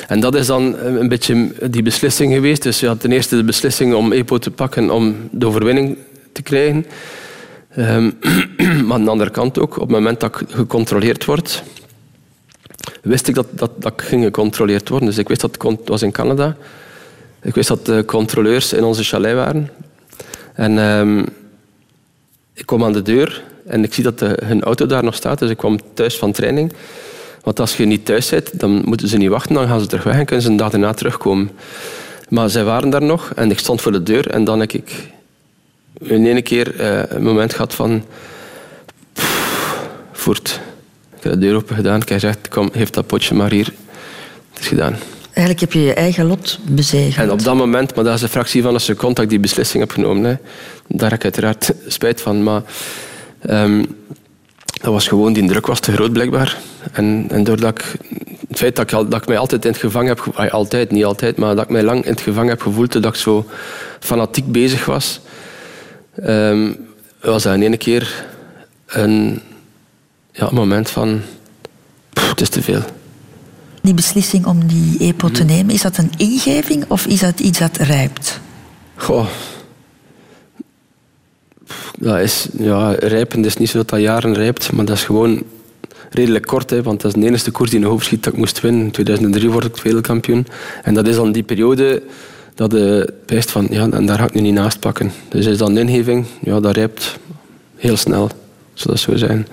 [0.09, 2.62] En dat is dan een beetje die beslissing geweest.
[2.62, 5.96] Dus je had ten eerste de beslissing om EPO te pakken om de overwinning
[6.33, 6.87] te krijgen.
[7.79, 8.18] Um,
[8.87, 11.62] maar aan de andere kant ook, op het moment dat ik gecontroleerd word,
[13.03, 15.09] wist ik dat, dat, dat ik ging gecontroleerd worden.
[15.09, 16.57] Dus ik wist dat het was in Canada.
[17.42, 19.70] Ik wist dat de controleurs in onze chalet waren.
[20.55, 21.26] En um,
[22.55, 25.39] ik kom aan de deur en ik zie dat de, hun auto daar nog staat.
[25.39, 26.73] Dus ik kwam thuis van training.
[27.43, 29.55] Want als je niet thuis zit, dan moeten ze niet wachten.
[29.55, 31.51] Dan gaan ze terug weg en kunnen ze een dag daarna terugkomen.
[32.29, 34.31] Maar zij waren daar nog en ik stond voor de deur.
[34.31, 34.93] En dan heb ik
[36.01, 38.05] in ene keer uh, een moment gehad van...
[39.13, 40.61] Pff, voort.
[41.17, 42.01] Ik heb de deur open gedaan.
[42.01, 43.73] Ik heb gezegd, kom, geef dat potje maar hier.
[44.53, 44.97] Het is gedaan.
[45.33, 47.27] Eigenlijk heb je je eigen lot bezegeld.
[47.27, 49.41] En op dat moment, maar dat is een fractie van een seconde dat ik die
[49.41, 50.25] beslissing heb genomen.
[50.25, 50.37] Hè.
[50.87, 52.43] Daar heb ik uiteraard spijt van.
[52.43, 52.63] Maar
[53.48, 53.87] um,
[54.81, 56.59] dat was gewoon, die druk was te groot blijkbaar.
[56.92, 57.94] En, en doordat ik,
[58.48, 61.37] het feit dat ik, dat ik mij altijd in het gevangen heb altijd, niet altijd,
[61.37, 63.46] maar dat ik mij lang in het gevangen heb gevoeld, dat ik zo
[64.00, 65.20] fanatiek bezig was,
[66.26, 66.76] um,
[67.20, 68.26] was dat in één keer
[68.87, 69.40] een,
[70.33, 71.20] ja, moment van,
[72.12, 72.83] pff, het is te veel.
[73.83, 77.59] Die beslissing om die EPO te nemen, is dat een ingeving of is dat iets
[77.59, 78.40] dat rijpt?
[78.94, 79.26] Goh,
[81.99, 85.43] Dat is, ja, rijpen is niet zo dat dat jaren rijpt, maar dat is gewoon
[86.11, 86.71] redelijk kort.
[86.71, 88.85] Hè, want dat is de enige koers die in de schiet dat ik moest winnen.
[88.85, 90.47] In 2003 word ik wereldkampioen.
[90.83, 92.03] En dat is dan die periode
[92.55, 95.13] dat je wijst van, ja, en daar ga ik nu niet naast pakken.
[95.29, 97.19] Dus is dan ingeving, ja, dat rijpt
[97.77, 98.31] heel snel.
[98.75, 99.47] Zou dat zo zijn.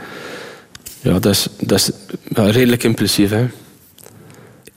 [1.01, 1.91] Ja, dat is, dat is
[2.33, 3.29] redelijk impulsief.
[3.29, 3.45] Hè.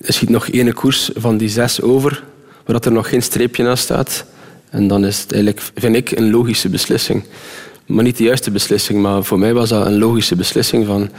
[0.01, 2.23] Er schiet nog één koers van die zes over,
[2.65, 4.25] waar er nog geen streepje naast staat.
[4.71, 7.25] En dan is het eigenlijk, vind ik, een logische beslissing.
[7.87, 11.11] Maar niet de juiste beslissing, maar voor mij was dat een logische beslissing van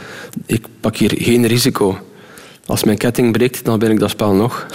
[0.46, 1.98] ik pak hier geen risico.
[2.66, 4.66] Als mijn ketting breekt, dan ben ik dat spel nog.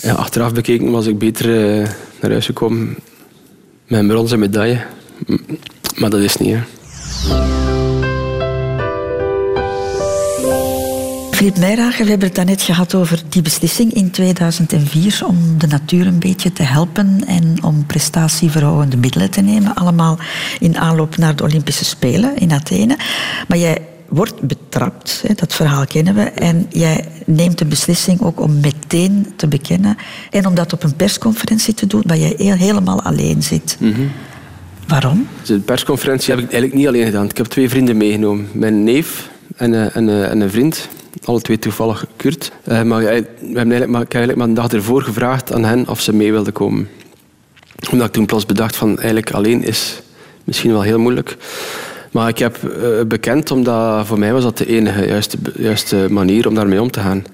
[0.00, 1.88] Ja, achteraf bekeken was ik beter eh,
[2.20, 2.96] naar huis gekomen
[3.86, 4.84] met een bronzen medaille.
[5.96, 6.54] Maar dat is niet.
[6.54, 7.83] Hè.
[11.44, 16.18] Filip we hebben het daarnet gehad over die beslissing in 2004 om de natuur een
[16.18, 19.74] beetje te helpen en om prestatieverhogende middelen te nemen.
[19.74, 20.18] Allemaal
[20.58, 22.96] in aanloop naar de Olympische Spelen in Athene.
[23.48, 23.78] Maar jij
[24.08, 29.32] wordt betrapt, hè, dat verhaal kennen we, en jij neemt de beslissing ook om meteen
[29.36, 29.96] te bekennen
[30.30, 33.78] en om dat op een persconferentie te doen waar jij heel- helemaal alleen zit.
[34.88, 35.26] Waarom?
[35.40, 37.28] Dus de persconferentie heb ik eigenlijk niet alleen gedaan.
[37.28, 38.48] Ik heb twee vrienden meegenomen.
[38.52, 40.88] Mijn neef en, eh, en, eh, en een vriend.
[41.24, 42.52] Alle twee toevallig Kurt.
[42.64, 45.64] Eh, maar we hebben eigenlijk maar, ik heb eigenlijk maar een dag ervoor gevraagd aan
[45.64, 46.88] hen of ze mee wilden komen.
[47.90, 50.02] Omdat ik toen plots bedacht van eigenlijk alleen is
[50.44, 51.36] misschien wel heel moeilijk.
[52.12, 56.48] Maar ik heb eh, bekend, omdat voor mij was dat de enige juiste, juiste manier
[56.48, 57.24] om daarmee om te gaan.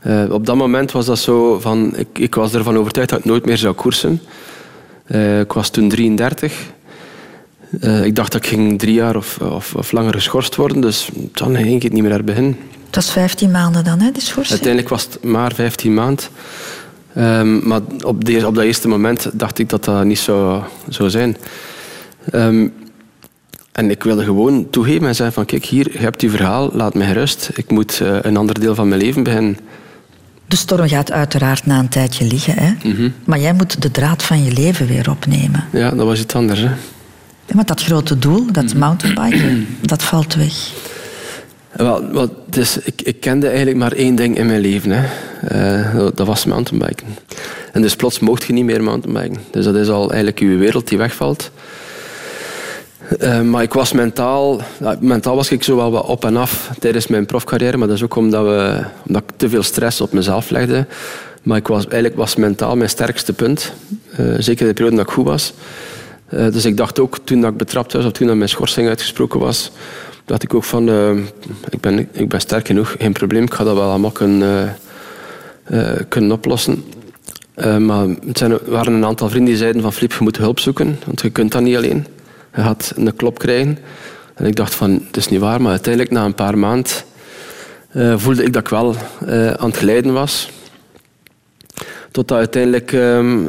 [0.00, 3.24] Eh, op dat moment was dat zo van, ik, ik was ervan overtuigd dat ik
[3.24, 4.20] nooit meer zou koersen.
[5.40, 6.74] Ik was toen 33.
[7.80, 11.08] Eh, ik dacht dat ik ging drie jaar of, of, of langer geschorst worden, dus
[11.32, 12.56] dan ging ik het niet meer naar begin.
[12.86, 14.50] Het was 15 maanden dan, hè, schorsing?
[14.50, 16.30] Uiteindelijk was het maar 15 maand.
[17.14, 21.10] Ehm, maar op, de, op dat eerste moment dacht ik dat dat niet zou, zou
[21.10, 21.36] zijn.
[22.30, 22.68] Ehm,
[23.72, 26.94] en ik wilde gewoon toegeven en zeggen van kijk hier, je hebt je verhaal, laat
[26.94, 27.50] mij gerust.
[27.54, 29.58] Ik moet eh, een ander deel van mijn leven beginnen.
[30.46, 32.72] De storm gaat uiteraard na een tijdje liggen, hè?
[33.24, 35.64] maar jij moet de draad van je leven weer opnemen.
[35.72, 36.60] Ja, dat was iets anders.
[36.60, 36.68] Hè.
[37.46, 40.72] Ja, Maar dat grote doel, dat mountainbiken, dat valt weg.
[41.76, 44.90] Wel, wel, dus ik, ik kende eigenlijk maar één ding in mijn leven.
[44.90, 45.04] Hè.
[45.48, 47.06] Eh, dat was mountainbiken.
[47.72, 49.40] En dus plots mocht je niet meer mountainbiken.
[49.50, 51.50] Dus dat is al eigenlijk je wereld die wegvalt.
[53.18, 54.60] Eh, maar ik was mentaal...
[55.00, 57.76] mentaal was ik zo wel wat op en af tijdens mijn profcarrière.
[57.76, 60.86] Maar dat is ook omdat, we, omdat ik te veel stress op mezelf legde.
[61.42, 63.72] Maar ik was, eigenlijk was mentaal mijn sterkste punt.
[64.16, 65.52] Eh, zeker de periode dat ik goed was.
[66.30, 69.40] Dus ik dacht ook, toen dat ik betrapt was, of toen dat mijn schorsing uitgesproken
[69.40, 69.70] was,
[70.26, 71.16] dacht ik ook van, eh,
[71.70, 74.76] ik, ben, ik ben sterk genoeg, geen probleem, ik ga dat wel allemaal kunnen,
[75.64, 76.84] eh, eh, kunnen oplossen.
[77.78, 80.98] Maar het zijn, waren een aantal vrienden die zeiden van, Filip, je moet hulp zoeken,
[81.06, 82.06] want je kunt dat niet alleen.
[82.54, 83.78] Je gaat een klop krijgen.
[84.34, 86.92] En ik dacht van, het is niet waar, maar uiteindelijk na een paar maanden
[88.16, 88.96] voelde ik dat ik wel
[89.56, 90.50] aan het glijden was.
[92.10, 93.46] Totdat uiteindelijk ehm,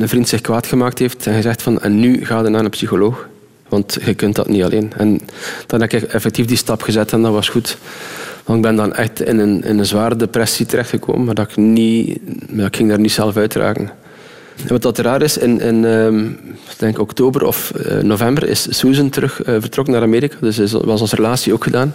[0.00, 2.70] een vriend zich kwaad gemaakt heeft en gezegd van en nu ga je naar een
[2.70, 3.28] psycholoog.
[3.68, 4.92] Want je kunt dat niet alleen.
[4.96, 5.20] En
[5.66, 7.78] dan heb ik effectief die stap gezet en dat was goed.
[8.44, 11.56] Want ik ben dan echt in een, in een zware depressie terechtgekomen, maar dat ik,
[11.56, 12.18] niet,
[12.52, 13.90] ja, ik ging daar niet zelf uitraken.
[14.56, 15.84] En wat dat raar is, in, in
[16.70, 20.36] ik denk oktober of eh, november is Susan terug eh, vertrokken naar Amerika.
[20.40, 21.94] Dus is, was onze relatie ook gedaan.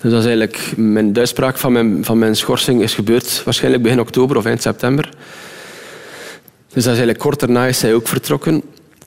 [0.00, 4.00] Dus dat is eigenlijk mijn uitspraak van mijn, van mijn schorsing is gebeurd waarschijnlijk begin
[4.00, 5.08] oktober of eind september.
[6.72, 8.62] Dus dat is eigenlijk kort daarna is zij ook vertrokken.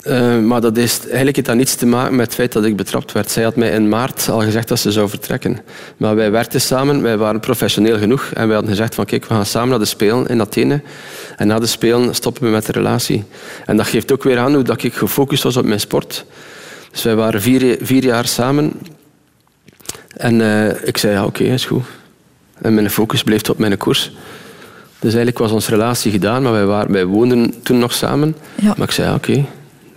[0.06, 2.76] Eh, maar dat is, eigenlijk heeft dat niets te maken met het feit dat ik
[2.76, 3.32] betrapt werd.
[3.32, 5.60] Zij had mij in maart al gezegd dat ze zou vertrekken.
[5.98, 8.32] Maar wij werkten samen, wij waren professioneel genoeg.
[8.34, 10.82] En wij hadden gezegd van kijk, we gaan samen naar de Spelen in Athene.
[11.38, 13.24] En na de Spelen stoppen we met de relatie.
[13.66, 16.26] En dat geeft ook weer aan hoe dat ik gefocust was op mijn sport.
[16.92, 18.72] Dus wij waren vier, vier jaar samen.
[20.18, 21.84] En eh, ik zei ja, oké, is goed.
[22.62, 24.12] En mijn focus bleef op mijn koers.
[25.00, 28.36] Dus eigenlijk was onze relatie gedaan, maar wij, waren, wij woonden toen nog samen.
[28.56, 28.74] Ja.
[28.78, 29.46] Maar ik zei, oké,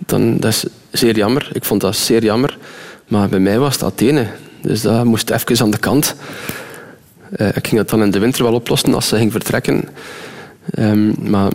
[0.05, 1.49] dan dat is zeer jammer.
[1.53, 2.57] Ik vond dat zeer jammer.
[3.07, 4.27] Maar bij mij was het Athene.
[4.61, 6.15] Dus dat moest even aan de kant.
[7.31, 9.87] Eh, ik ging dat dan in de winter wel oplossen als ze ging vertrekken.
[10.73, 11.51] Ehm, maar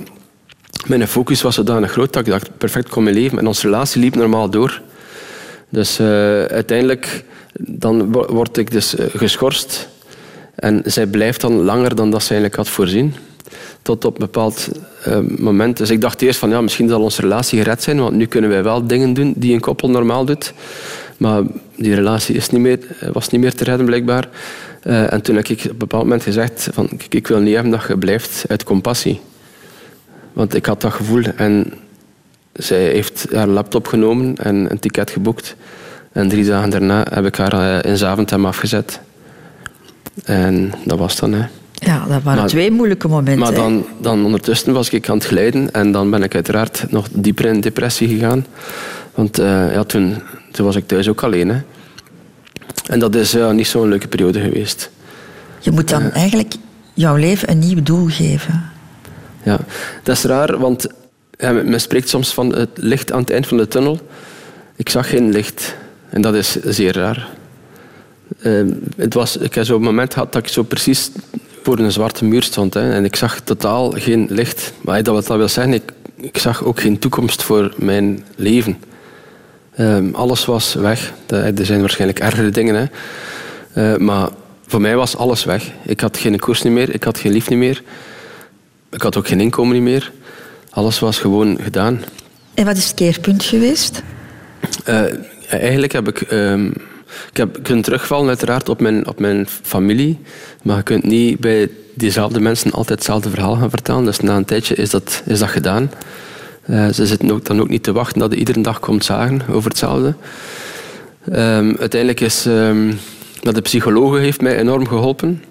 [0.87, 3.38] mijn focus was zodanig groot dat ik dacht, perfect kon mijn leven.
[3.38, 4.83] En onze relatie liep normaal door.
[5.68, 6.07] Dus eh,
[6.44, 7.24] uiteindelijk
[7.61, 9.88] dan wo- word ik dus eh, geschorst.
[10.54, 13.14] En zij blijft dan langer dan dat ze eigenlijk had voorzien.
[13.84, 14.68] Tot op een bepaald
[15.02, 15.76] eh, moment.
[15.76, 18.50] Dus ik dacht eerst van ja, misschien zal onze relatie gered zijn, want nu kunnen
[18.50, 20.52] wij wel dingen doen die een koppel normaal doet.
[21.16, 21.42] Maar
[21.76, 24.28] die relatie is niet meer, eh, was niet meer te redden blijkbaar.
[24.82, 27.72] Eh, en toen heb ik op een bepaald moment gezegd van ik wil niet hebben
[27.72, 29.20] dat je blijft uit compassie.
[30.32, 31.72] Want ik had dat gevoel en
[32.52, 35.56] zij heeft haar laptop genomen en een ticket geboekt.
[36.12, 39.00] En drie dagen daarna heb ik haar in Zaventem afgezet.
[40.24, 41.46] En dat was dan, hè.
[41.84, 43.38] Ja, dat waren Maar- twee moeilijke momenten.
[43.38, 47.08] Maar dan, dan ondertussen was ik aan het glijden en dan ben ik uiteraard nog
[47.12, 48.46] dieper in depressie gegaan.
[49.14, 50.14] Want eh, ja, toen,
[50.50, 51.48] toen was ik thuis ook alleen.
[51.48, 51.60] Hè.
[52.86, 54.90] En dat is ja, niet zo'n leuke periode geweest.
[55.60, 56.54] Je moet dan eigenlijk
[56.94, 58.70] jouw leven een nieuw doel geven.
[59.42, 59.58] Ja,
[60.02, 60.86] dat is raar, want
[61.38, 64.00] ja, men spreekt soms van het licht aan het eind van de tunnel.
[64.76, 65.76] Ik zag geen licht
[66.10, 67.28] en dat is zeer raar.
[68.38, 68.62] Eh,
[68.96, 71.10] het was, ik heb zo'n moment gehad dat ik zo precies
[71.64, 74.72] voor een zwarte muur stond hè, en ik zag totaal geen licht.
[74.81, 78.79] Maar dat wat dat wil zeggen, ik, ik zag ook geen toekomst voor mijn leven.
[79.74, 81.12] Ehm, alles was weg.
[81.27, 82.87] Er zijn waarschijnlijk ergere dingen, hè.
[83.72, 84.29] Eh, maar
[84.66, 85.70] voor mij was alles weg.
[85.85, 87.83] Ik had geen koers niet meer, ik had geen lief niet meer.
[88.90, 90.12] Ik had ook geen inkomen niet meer.
[90.70, 92.05] Alles was gewoon gedaan.
[92.55, 94.03] En wat is het keerpunt geweest?
[94.85, 95.03] Eh,
[95.48, 96.70] eigenlijk heb ik, ehm,
[97.31, 100.18] ik heb kunnen terugvallen uiteraard op mijn, op mijn familie.
[100.62, 104.05] Maar je kunt niet bij diezelfde mensen altijd hetzelfde verhaal gaan vertellen.
[104.05, 105.90] Dus na een tijdje is dat, is dat gedaan.
[106.62, 109.68] Eh, ze zitten dan ook niet te wachten dat je iedere dag komt zagen over
[109.68, 110.14] hetzelfde.
[111.31, 112.92] Ehm, uiteindelijk is ehm,
[113.40, 115.42] dat de psychologe heeft mij enorm geholpen.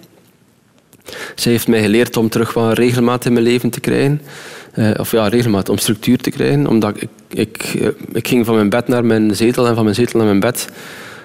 [1.34, 4.20] Zij heeft mij geleerd om terug wat regelmaat in mijn leven te krijgen.
[4.72, 6.66] Eh, of ja, regelmaat, om structuur te krijgen.
[6.66, 9.96] Omdat ik, ik, eh, ik ging van mijn bed naar mijn zetel en van mijn
[9.96, 10.68] zetel naar mijn bed.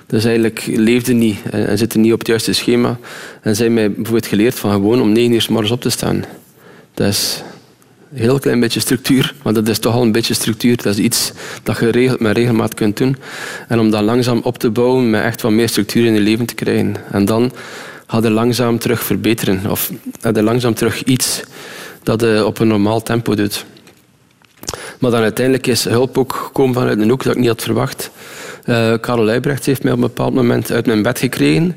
[0.10, 2.98] Dus eigenlijk leefde niet en, en zette niet op het juiste schema.
[3.42, 6.24] En zij mij bijvoorbeeld geleerd van gewoon om negen uur morgens op te staan.
[6.94, 7.44] Dat is
[8.12, 10.78] een heel klein beetje structuur, maar dat is toch al een beetje structuur.
[10.78, 11.32] Dat is iets
[11.64, 13.16] dat je met regelmaat kunt doen.
[13.68, 16.46] En om dat langzaam op te bouwen, met echt wat meer structuur in je leven
[16.46, 16.96] te krijgen.
[17.12, 17.52] En dan
[18.08, 19.72] gaat er langzaam terug verbeteren.
[19.72, 19.92] Of
[20.22, 21.42] gaat er langzaam terug iets
[22.04, 23.66] dat je op een normaal tempo doet.
[25.00, 28.12] Maar dan uiteindelijk is hulp ook gekomen vanuit een hoek dat ik niet had verwacht.
[28.70, 31.76] Eh Karel Leibrecht heeft mij op een bepaald moment uit mijn bed gekregen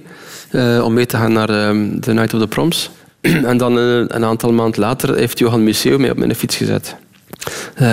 [0.50, 2.90] eh, om mee te gaan naar ehm, de Night of the Proms.
[3.20, 6.96] en dan eh, een aantal maanden later heeft Johan Museeuw mij op mijn fiets gezet.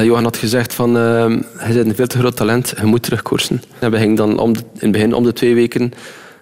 [0.03, 1.25] Johan had gezegd van, uh,
[1.57, 3.61] hij bent een veel te groot talent, je moet terugkoersen.
[3.79, 5.93] En we gingen dan om de- in het begin om de twee weken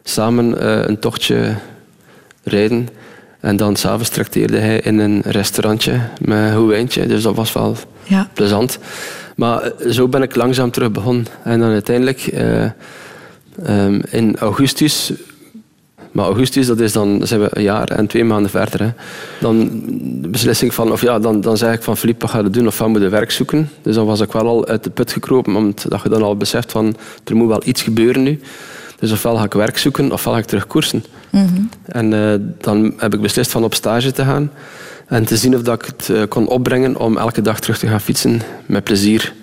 [0.03, 1.53] samen een tochtje
[2.43, 2.87] rijden.
[3.39, 7.05] En dan s'avonds trakteerde hij in een restaurantje met een goed wijntje.
[7.07, 8.29] Dus dat was wel Ja.
[8.33, 8.79] plezant.
[9.37, 11.25] Maar eh, zo ben ik langzaam terug begonnen.
[11.43, 12.63] En dan uiteindelijk eh,
[13.63, 15.13] ehm, in augustus.
[16.11, 18.81] Maar augustus, dat is dan zijn we een jaar en twee maanden verder.
[18.81, 18.89] Hè.
[19.39, 19.83] Dan
[20.21, 22.67] de beslissing van, of ja, dan, dan zeg ik van Filip, wat ga je doen?
[22.67, 23.69] Of wat moet je werk zoeken?
[23.81, 26.71] Dus dan was ik wel al uit de put gekropen, omdat je dan al beseft
[26.71, 28.39] van, er moet wel iets gebeuren nu.
[28.99, 31.03] Dus ofwel ga ik werk zoeken, ofwel ga ik terug koersen.
[31.85, 34.51] En eh, dan heb ik beslist van op stage te gaan.
[35.07, 37.87] En te zien of dat ik het eh, kon opbrengen om elke dag terug te
[37.87, 39.33] gaan fietsen met plezier.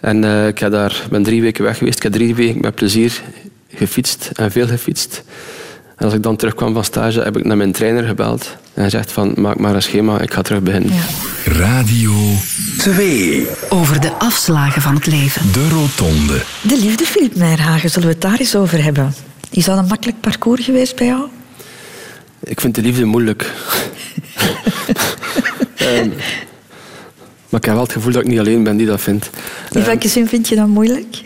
[0.00, 1.96] En eh, ik heb daar, ben drie weken weg geweest.
[1.96, 3.22] Ik heb drie weken met plezier
[3.68, 5.22] gefietst en veel gefietst.
[5.96, 8.56] En als ik dan terugkwam van stage, heb ik naar mijn trainer gebeld.
[8.74, 10.92] En hij zegt van, maak maar een schema, ik ga terug beginnen.
[11.44, 12.12] Radio
[12.78, 13.46] 2.
[13.68, 15.52] Over de afslagen van het leven.
[15.52, 16.42] De Rotonde.
[16.62, 19.14] De liefde, Filip Meijerhagen, zullen we het daar eens over hebben?
[19.50, 21.28] Is dat een makkelijk parcours geweest bij jou?
[22.44, 23.42] Ik vind de liefde moeilijk.
[25.74, 26.08] Ehm,
[27.48, 29.30] maar ik heb wel het gevoel dat ik niet alleen ben die dat vindt.
[29.72, 31.22] In welke zin vind je dat moeilijk?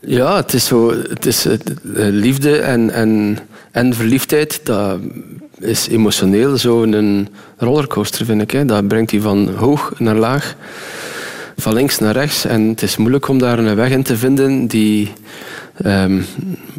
[0.00, 0.90] Ja, het is zo.
[1.08, 1.56] Het is, eh,
[1.94, 3.38] liefde en, en,
[3.70, 4.98] en verliefdheid, dat
[5.58, 8.50] is emotioneel zo'n rollercoaster, vind ik.
[8.50, 8.64] Hè.
[8.64, 10.56] Dat brengt je van hoog naar laag,
[11.56, 12.44] van links naar rechts.
[12.44, 15.12] En het is moeilijk om daar een weg in te vinden die,
[15.82, 16.18] ehm,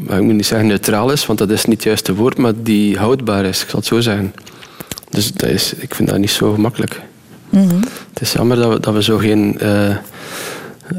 [0.08, 2.98] ik moet niet zeggen neutraal is, want dat is niet het juiste woord, maar die
[2.98, 4.34] houdbaar is, ik zal het zo zeggen.
[5.10, 7.02] Dus dat is, ik vind dat niet zo gemakkelijk.
[8.14, 9.96] Het is jammer dat we, dat we zo geen eh,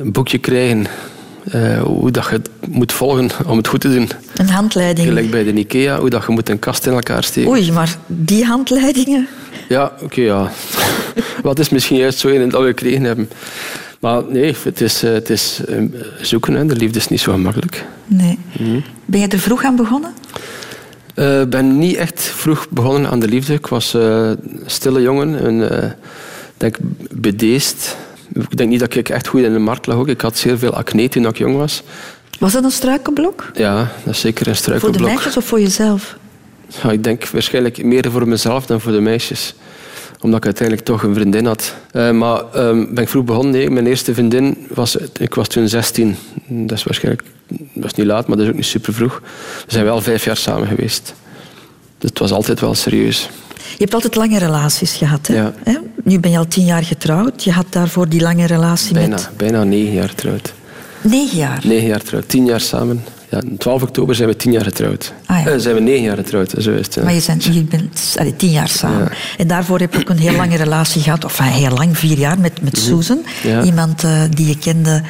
[0.05, 0.87] boekje krijgen
[1.51, 4.09] eh, hoe dat je het moet volgen om het goed te doen.
[4.37, 5.07] Een handleiding.
[5.07, 7.51] Gelijk bij de IKEA, hoe dat je moet een kast in elkaar steken.
[7.51, 9.29] Oei, maar die handleidingen...
[9.69, 10.51] Ja, oké, ja.
[11.43, 13.31] Wat is misschien juist zo in dat we gekregen hebben.
[13.99, 15.83] Maar nee, het is, eh, het is eh,
[16.21, 16.55] zoeken.
[16.55, 16.67] Hè.
[16.67, 17.85] De liefde is niet zo gemakkelijk.
[18.07, 18.39] Nee.
[18.59, 18.81] Mhm.
[19.05, 20.13] Ben je er vroeg aan begonnen?
[21.19, 23.53] Ik ben niet echt vroeg begonnen aan de liefde.
[23.53, 25.91] Ik was eh, een stille jongen, een, eh,
[26.57, 26.77] denk
[27.11, 27.97] bedeesd.
[28.33, 29.97] Ik denk niet dat ik echt goed in de markt lag.
[29.97, 30.09] Ook.
[30.09, 31.83] Ik had zeer veel acne toen ik jong was.
[32.39, 33.51] Was dat een struikelblok?
[33.55, 36.17] Ja, dat is zeker een Voor de meisjes of voor jezelf?
[36.83, 39.55] Ja, ik denk waarschijnlijk meer voor mezelf dan voor de meisjes.
[40.21, 41.75] Omdat ik uiteindelijk toch een vriendin had.
[41.91, 43.53] Eh, maar ehm, ben ik vroeg begonnen?
[43.53, 44.97] Nee, mijn eerste vriendin was...
[44.97, 46.17] Ik was toen 16.
[46.49, 47.25] Dat is waarschijnlijk...
[47.73, 49.23] Dat is niet laat, maar dat is ook niet super vroeg.
[49.67, 51.15] We zijn wel vijf jaar samen geweest.
[51.99, 53.29] Dus het was altijd wel serieus.
[53.57, 55.27] Je hebt altijd lange relaties gehad.
[55.27, 55.35] Hè?
[55.35, 55.53] Ja.
[56.05, 57.45] Nu ben je al tien jaar getrouwd.
[57.45, 60.53] Je had daarvoor die lange relatie Bijna, met bijna negen jaar getrouwd.
[61.03, 61.61] Negen jaar.
[61.65, 62.03] Negen jaar.
[62.27, 63.05] Tien jaar samen.
[63.31, 65.13] Ja, 12 oktober zijn we tien jaar getrouwd.
[65.27, 65.51] Ah, ja.
[65.51, 66.55] Eh, zijn we negen jaar getrouwd.
[66.59, 66.95] Zo is het.
[66.95, 67.03] ja.
[67.03, 68.99] Maar je bent, je bent allee, tien jaar samen.
[68.99, 69.11] Ja.
[69.39, 71.25] En daarvoor heb je ook een heel lange relatie gehad.
[71.25, 73.19] Of enfin, heel lang, vier jaar, met, met Susan.
[73.43, 73.49] Mhm.
[73.49, 73.63] Ja.
[73.63, 75.03] Iemand eh, die je kende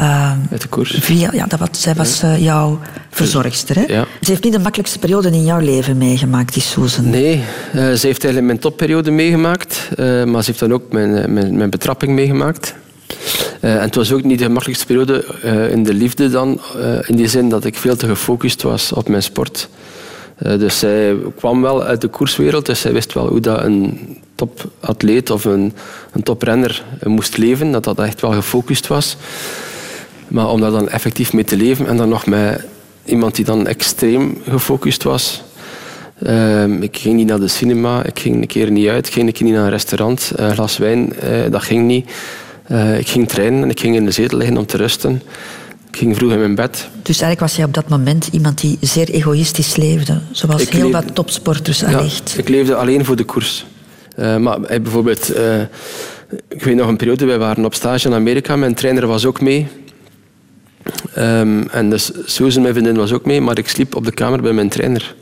[0.00, 0.96] uh, Uit de koers.
[1.00, 1.30] via...
[1.32, 2.78] Ja, dat was, zij was eh, jouw
[3.10, 3.76] verzorgster.
[3.76, 3.82] Hè?
[3.86, 4.04] Ja.
[4.20, 7.10] Ze heeft niet de makkelijkste periode in jouw leven meegemaakt, die Susan.
[7.10, 7.42] Nee, eh,
[7.72, 9.88] ze heeft eigenlijk mijn topperiode meegemaakt.
[9.96, 12.74] eh, maar ze heeft dan ook mijn, eh, mijn, mijn betrapping meegemaakt.
[13.60, 16.60] Eh, en het was ook niet de makkelijkste periode eh, in de liefde dan.
[16.80, 19.68] eh, in die zin dat ik veel te gefocust was op mijn sport.
[20.38, 22.66] Dus zij kwam wel uit de koerswereld.
[22.66, 23.98] Dus zij wist wel hoe dat een
[24.34, 25.72] topatleet of een,
[26.12, 27.72] een toprenner moest leven.
[27.72, 29.16] Dat dat echt wel gefocust was.
[30.28, 32.64] Maar om daar dan effectief mee te leven en dan nog met
[33.04, 35.42] iemand die dan extreem gefocust was.
[36.22, 39.26] Ehm, ik ging niet naar de cinema, ik ging een keer niet uit, ik ging
[39.26, 40.32] een keer niet naar een restaurant.
[40.34, 41.12] Een glas wijn,
[41.50, 42.10] dat ging niet.
[42.68, 45.22] Eh, ik ging trainen en ik ging in de zetel liggen om te rusten.
[45.90, 46.88] Ik ging vroeg in mijn bed.
[47.02, 50.20] Dus eigenlijk was jij op dat moment iemand die zeer egoïstisch leefde.
[50.30, 52.34] Zoals Ik heel leefde- wat topsporters Ja, allicht.
[52.38, 53.66] ik leefde alleen voor de koers.
[54.16, 55.32] Eh, maar eh, bijvoorbeeld,
[56.48, 59.40] ik weet nog een periode, wij waren op stage in Amerika, mijn trainer was ook
[59.40, 59.66] mee.
[61.14, 64.42] Ehm, en dus Susan, mijn vriendin, was ook mee, maar ik sliep op de kamer
[64.42, 65.14] bij mijn trainer.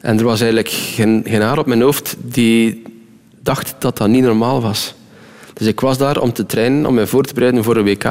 [0.00, 2.82] En er was eigenlijk geen, geen haar op mijn hoofd die
[3.42, 4.94] dacht dat dat niet normaal was.
[5.58, 8.04] Dus ik was daar om te trainen, om mij voor te bereiden voor een WK.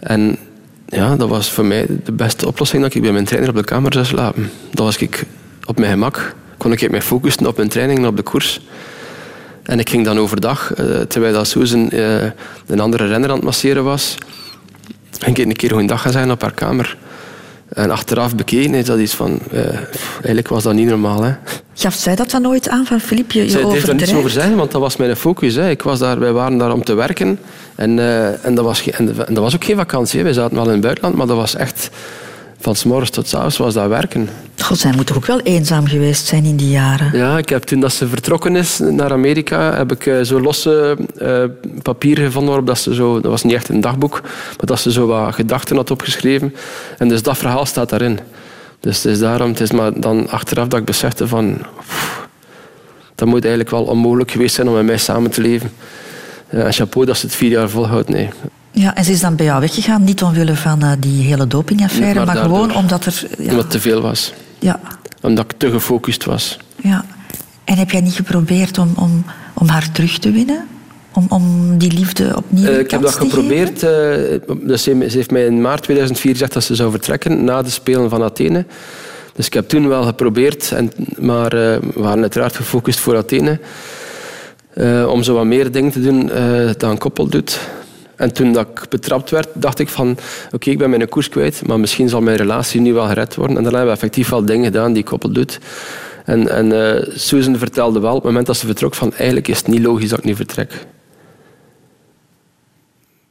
[0.00, 0.38] En
[0.86, 3.64] ja, dat was voor mij de beste oplossing dat ik bij mijn trainer op de
[3.64, 4.50] kamer zou slapen.
[4.70, 5.24] Dan was ik
[5.64, 6.34] op mijn gemak.
[6.56, 8.60] Kon ik mij focussen op mijn training en op de koers.
[9.62, 12.22] En ik ging dan overdag, eh, terwijl dat Susan eh,
[12.66, 14.16] een andere renner aan het masseren was,
[15.18, 16.96] ging ik een keer goeiedag gaan zeggen op haar kamer.
[17.76, 19.38] En achteraf bekeken is dat iets van...
[19.52, 19.60] eh,
[20.14, 21.22] eigenlijk was dat niet normaal.
[21.22, 21.32] Hè.
[21.74, 23.32] Gaf zij dat dan nooit aan van Filip?
[23.32, 25.54] Je, je Zij heeft er niets over zeggen, want dat was mijn focus.
[25.54, 25.70] Hè.
[25.70, 27.38] Ik was daar, wij waren daar om te werken.
[27.74, 30.18] En, eh, en, dat, was en dat was ook geen vakantie.
[30.18, 30.24] Hè.
[30.24, 31.90] Wij zaten wel in het buitenland, maar dat was echt...
[32.58, 34.28] Van s morgens tot s avonds was dat werken.
[34.58, 37.18] God, zij moet toch ook wel eenzaam geweest zijn in die jaren?
[37.18, 40.96] Ja, ik heb toen dat ze vertrokken is naar Amerika, heb ik eh, zo losse
[41.18, 41.44] eh,
[41.82, 44.92] papieren gevonden waarop dat ze zo, dat was niet echt een dagboek, maar dat ze
[44.92, 46.54] zo wat gedachten had opgeschreven.
[46.98, 48.18] En dus dat verhaal staat daarin.
[48.80, 52.26] Dus het is daarom, het is maar dan achteraf dat ik besefte van, pff,
[53.14, 55.72] dat moet eigenlijk wel onmogelijk geweest zijn om met mij samen te leven.
[56.48, 58.28] Eh, en chapeau dat ze het vier jaar volhoudt, nee.
[58.78, 62.24] Ja, en ze is dan bij jou weggegaan, niet omwille van eh, die hele dopingaffaire,
[62.24, 63.22] maar gewoon omdat er...
[63.38, 64.32] Ja, Omdat het te veel was.
[64.58, 64.80] ja,
[65.22, 66.58] Omdat ik te gefocust was.
[66.82, 67.04] ja.
[67.64, 69.24] En heb jij niet geprobeerd om, om,
[69.54, 70.66] om haar terug te winnen?
[71.12, 73.82] Om, om die liefde opnieuw Eh, een ik heb dat te geprobeerd.
[73.82, 77.70] eh, dus ze, heeft mij in maart 2004 gezegd dat ze zou vertrekken na de
[77.70, 78.64] Spelen van Athene.
[79.34, 83.58] Dus ik heb toen wel geprobeerd, en, maar eh, we waren uiteraard gefocust voor Athene.
[85.08, 86.26] om zo wat meer dingen te doen
[86.78, 87.58] dat een koppel doet.
[88.16, 90.18] En toen dat ik betrapt werd, dacht ik van...
[90.52, 93.56] Oké, ik ben mijn koers kwijt, maar misschien zal mijn relatie nu wel gered worden.
[93.56, 95.58] En dan hebben we effectief wel dingen gedaan die koppel doet.
[96.24, 99.12] En, en eh, Susan vertelde wel op het moment dat ze vertrok van...
[99.14, 100.86] Eigenlijk is het niet logisch dat ik nu vertrek.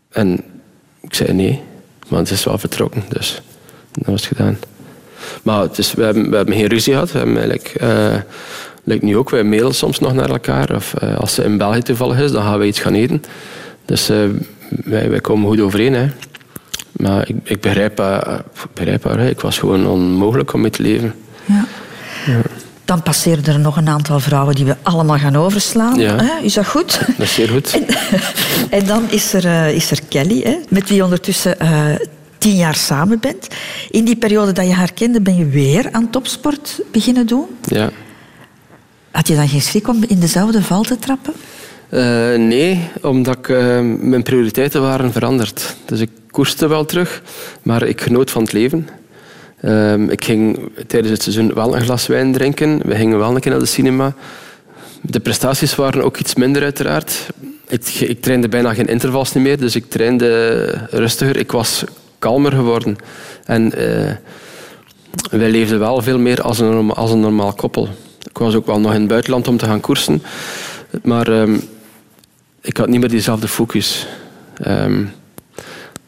[0.10, 0.44] En
[1.02, 1.62] ik zei nee,
[2.08, 3.42] maar het is wel vertrokken, dus
[3.92, 4.58] dat was gedaan.
[5.44, 7.12] Maar het is, we, hebben, we hebben geen ruzie gehad.
[7.12, 8.16] We hebben eigenlijk, eh,
[8.84, 10.76] lijkt nu ook, wij mailen soms nog naar elkaar.
[10.76, 13.24] Of eh, als ze in België toevallig is, dan gaan we iets gaan eten.
[13.86, 14.10] Dus
[14.70, 15.94] wij, wij komen goed overeen.
[15.94, 16.08] Hè.
[16.92, 17.96] Maar ik, ik, begrijp,
[18.74, 19.20] begrijp haar.
[19.20, 19.30] hè.
[19.30, 21.14] Ik was gewoon onmogelijk om mee te leven.
[21.46, 21.66] Ja.
[22.86, 26.00] Dan passeerden er nog een aantal vrouwen die we allemaal gaan overslaan.
[26.00, 26.16] Ja.
[26.16, 26.44] Hè?
[26.44, 27.00] Is dat goed?
[27.18, 27.74] Dat is zeer goed.
[27.74, 27.86] En,
[28.70, 31.86] en dan is er, eh, is er Kelly, hè, met wie je ondertussen eh,
[32.38, 33.48] tien jaar samen bent.
[33.90, 37.46] In die periode dat je haar kende, ben je weer aan topsport beginnen doen.
[37.62, 37.90] Ja.
[39.12, 41.34] Had je dan geen schrik om in dezelfde val te trappen?
[41.90, 45.76] Eh, nee, omdat eh, mijn prioriteiten waren veranderd.
[45.86, 47.22] Dus ik koerste wel terug,
[47.62, 48.90] maar ik genoot van het leven.
[49.62, 52.82] Ehm, ik ging tijdens het seizoen wel een glas wijn drinken.
[52.86, 54.14] We gingen wel een keer naar de cinema.
[55.02, 57.28] De prestaties waren ook iets minder, uiteraard.
[57.68, 61.38] Ik, ik trainde bijna geen intervals meer, dus ik trainde rustiger.
[61.38, 61.84] Ik was
[62.20, 62.96] kalmer geworden.
[63.46, 64.12] En eh,
[65.32, 67.90] wij leefden wel veel meer als een, als een normaal koppel.
[68.30, 70.24] Ik was ook wel nog in het buitenland om te gaan koersen.
[71.04, 71.58] Maar ehm,
[72.66, 74.08] ik had niet meer diezelfde focus.
[74.62, 75.04] Ehm,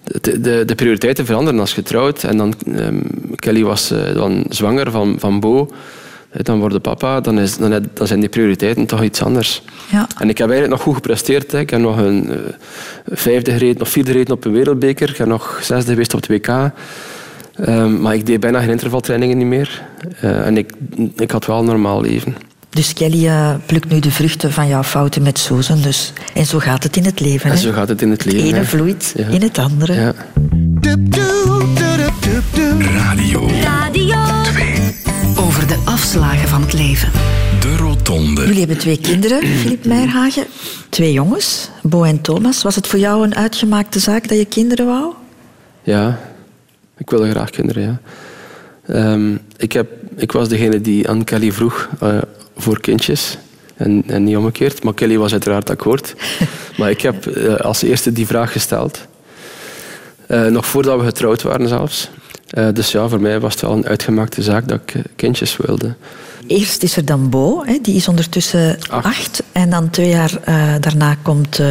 [0.03, 2.23] de, de, de prioriteiten veranderen als je trouwt.
[2.23, 3.01] En dan, ehm,
[3.35, 5.71] Kelly was eh, dan zwanger van, van Bo.
[6.29, 7.21] Eh, Dan wordt papa.
[7.21, 9.61] Dan, is, dan, dan zijn die prioriteiten toch iets anders.
[9.91, 10.07] Ja.
[10.19, 11.51] En ik heb eigenlijk nog goed gepresteerd.
[11.51, 11.59] Hè.
[11.59, 12.37] Ik heb nog een eh,
[13.05, 15.09] vijfde gereden, of vierde gereden op een wereldbeker.
[15.09, 16.71] Ik heb nog zesde geweest op het WK.
[17.55, 19.81] Ehm, maar ik deed bijna geen intervaltrainingen niet meer.
[20.21, 20.71] En ik,
[21.15, 22.35] ik had wel een normaal leven.
[22.69, 25.81] Dus Kelly eh, plukt nu de vruchten van jouw fouten met Susan.
[25.81, 27.49] Dus, en zo gaat het in het leven.
[27.49, 27.61] En hè?
[27.61, 28.47] zo gaat het in het Het leven.
[28.47, 28.65] ene hè.
[28.65, 29.27] vloeit Ja.
[29.27, 29.93] in het andere.
[29.93, 30.13] Ja.
[32.79, 34.15] Radio Radio
[35.37, 37.11] Over de afslagen van het leven.
[37.59, 38.41] De Rotonde.
[38.41, 40.45] Jullie hebben twee kinderen, Filip Meijerhagen.
[40.89, 42.63] Twee jongens, Bo en Thomas.
[42.63, 45.13] Was het voor jou een uitgemaakte zaak dat je kinderen wou?
[45.83, 46.19] Ja,
[46.97, 47.99] ik wilde graag kinderen, ja.
[48.93, 52.17] Ehm, ik, heb, ik was degene die aan Kelly vroeg eh,
[52.57, 53.37] voor kindjes.
[53.75, 54.83] En, en niet omgekeerd.
[54.83, 56.15] Maar Kelly was uiteraard akkoord.
[56.77, 58.99] maar ik heb eh, als eerste die vraag gesteld.
[60.27, 62.09] Eh, nog voordat we getrouwd waren zelfs.
[62.49, 65.95] Eh, dus ja, voor mij was het wel een uitgemaakte zaak dat ik kindjes wilde.
[66.47, 69.05] Eerst is er dan Bo, hè, die is ondertussen Acht.
[69.05, 69.43] acht.
[69.51, 70.31] En dan twee jaar
[70.79, 71.61] daarna komt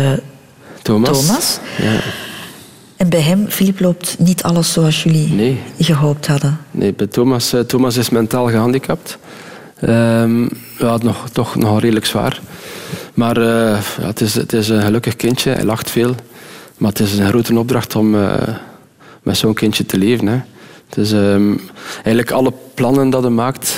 [0.82, 1.26] Thomas?
[1.26, 1.58] Thomas.
[1.78, 2.00] Ja.
[2.96, 5.60] En bij hem, Filip, loopt niet alles zoals jullie Nee.
[5.78, 6.58] gehoopt hadden.
[6.70, 9.18] Nee, bij Thomas, Thomas is mentaal gehandicapt.
[9.80, 10.46] Ehm
[10.78, 12.40] ja, nog, toch nogal redelijk zwaar.
[13.14, 16.14] Maar eh, ja, het, is, het is een gelukkig kindje, hij lacht veel.
[16.76, 18.48] Maar het is een grote opdracht om eh,
[19.22, 20.26] met zo'n kindje te leven.
[20.26, 20.40] Hè.
[20.88, 21.56] Het is ehm,
[21.94, 23.76] eigenlijk alle plannen dat je maakt,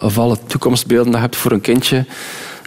[0.00, 2.04] of alle toekomstbeelden dat je hebt voor een kindje,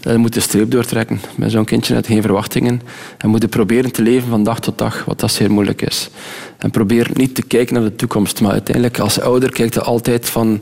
[0.01, 1.19] je moet de streep doortrekken.
[1.35, 2.81] Met zo'n kindje net geen verwachtingen.
[3.17, 6.09] En moet je proberen te leven van dag tot dag, wat dat zeer moeilijk is.
[6.57, 8.41] En probeer niet te kijken naar de toekomst.
[8.41, 10.61] Maar uiteindelijk, als ouder, kijkt je altijd van...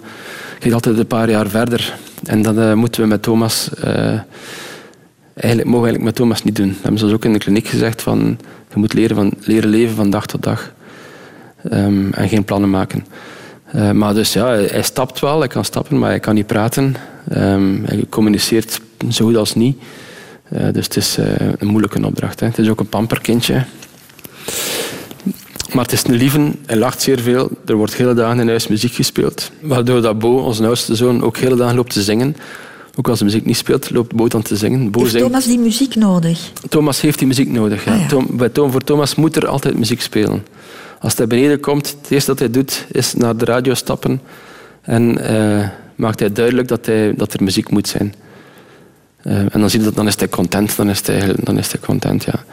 [0.59, 1.97] Kijkt altijd een paar jaar verder.
[2.23, 3.69] En dat eh, moeten we met Thomas...
[3.73, 4.19] eh,
[5.33, 6.67] eigenlijk, mogen we eigenlijk met Thomas niet doen.
[6.67, 8.01] Dat hebben ze ons ook in de kliniek gezegd.
[8.01, 8.39] Van,
[8.73, 10.73] je moet leren, van, leren leven van dag tot dag.
[11.69, 13.05] Ehm, en geen plannen maken.
[13.71, 16.95] Eh, maar dus ja, hij, stapt wel, hij kan stappen, maar hij kan niet praten.
[17.29, 19.77] Ehm, hij communiceert zo goed als niet.
[20.49, 21.25] Eh, dus het is eh,
[21.57, 22.39] een moeilijke opdracht.
[22.39, 22.45] Hè.
[22.47, 23.65] Het is ook een pamperkindje.
[25.73, 27.49] Maar het is een lieve, hij lacht zeer veel.
[27.65, 29.51] Er wordt hele dagen in huis muziek gespeeld.
[29.61, 32.35] Waardoor dat Bo, onze oudste zoon, ook hele dagen loopt te zingen.
[32.95, 34.91] Ook als de muziek niet speelt, loopt Bo dan te zingen.
[34.91, 35.25] Bo Heeft zingt.
[35.27, 36.51] Thomas die muziek nodig?
[36.69, 37.85] Thomas heeft die muziek nodig.
[37.85, 37.93] Ja.
[37.93, 38.07] Ah, ja.
[38.07, 40.43] Tom- bij Tom, voor Thomas moet er altijd muziek spelen.
[40.99, 44.21] Als hij beneden komt, het eerste dat hij doet is naar de radio stappen
[44.81, 48.13] en eh, maakt hij duidelijk dat, hij, dat er muziek moet zijn.
[49.21, 50.75] Eh, en dan, zie je dat, dan is hij content.
[50.75, 52.43] Dan is hij, dan is hij content, ja.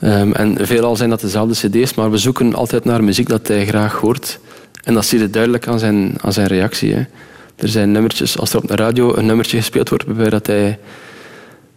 [0.00, 3.66] Ehm, en veelal zijn dat dezelfde cd's, maar we zoeken altijd naar muziek dat hij
[3.66, 4.38] graag hoort.
[4.82, 6.92] En dat zie je duidelijk aan zijn, aan zijn reactie.
[6.94, 7.04] Hè.
[7.56, 10.78] Er zijn nummertjes, als er op de radio een nummertje gespeeld wordt waarbij dat hij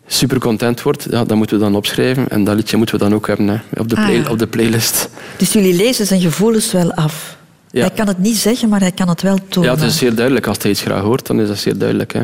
[0.08, 2.28] super content wordt, ja, dat moeten we dan opschrijven.
[2.30, 4.30] En dat liedje moeten we dan ook hebben hè, op, de Ah, ja.
[4.30, 5.10] op de playlist.
[5.38, 7.38] Dus jullie lezen zijn gevoelens wel af.
[7.72, 7.82] Ja.
[7.82, 9.70] Hij kan het niet zeggen, maar hij kan het wel tonen.
[9.70, 10.48] Ja, het is zeer duidelijk.
[10.48, 12.14] Als hij iets graag hoort, dan is dat zeer duidelijk.
[12.14, 12.22] Hè.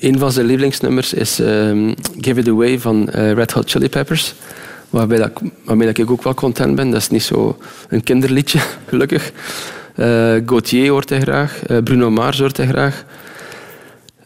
[0.00, 4.34] Een van zijn lievelingsnummers is ehm, Give It Away van eh, Red Hot Chili Peppers.
[4.90, 5.30] Waarbij, dat,
[5.64, 6.90] waarmee dat ik ook wel content ben.
[6.90, 9.32] Dat is niet zo een kinderliedje, gelukkig.
[9.94, 11.62] Eh Gauthier hoort hij graag.
[11.66, 13.04] eh, Bruno Mars hoort hij graag.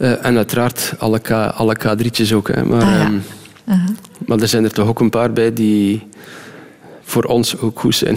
[0.00, 2.48] Eh, en uiteraard alle, K, alle K3'tjes ook.
[2.48, 2.64] Hè.
[2.64, 3.10] Maar, Ah, ja.
[3.66, 3.78] ehm,
[4.26, 6.06] maar er zijn er toch ook een paar bij die
[7.02, 8.16] voor ons ook goed zijn.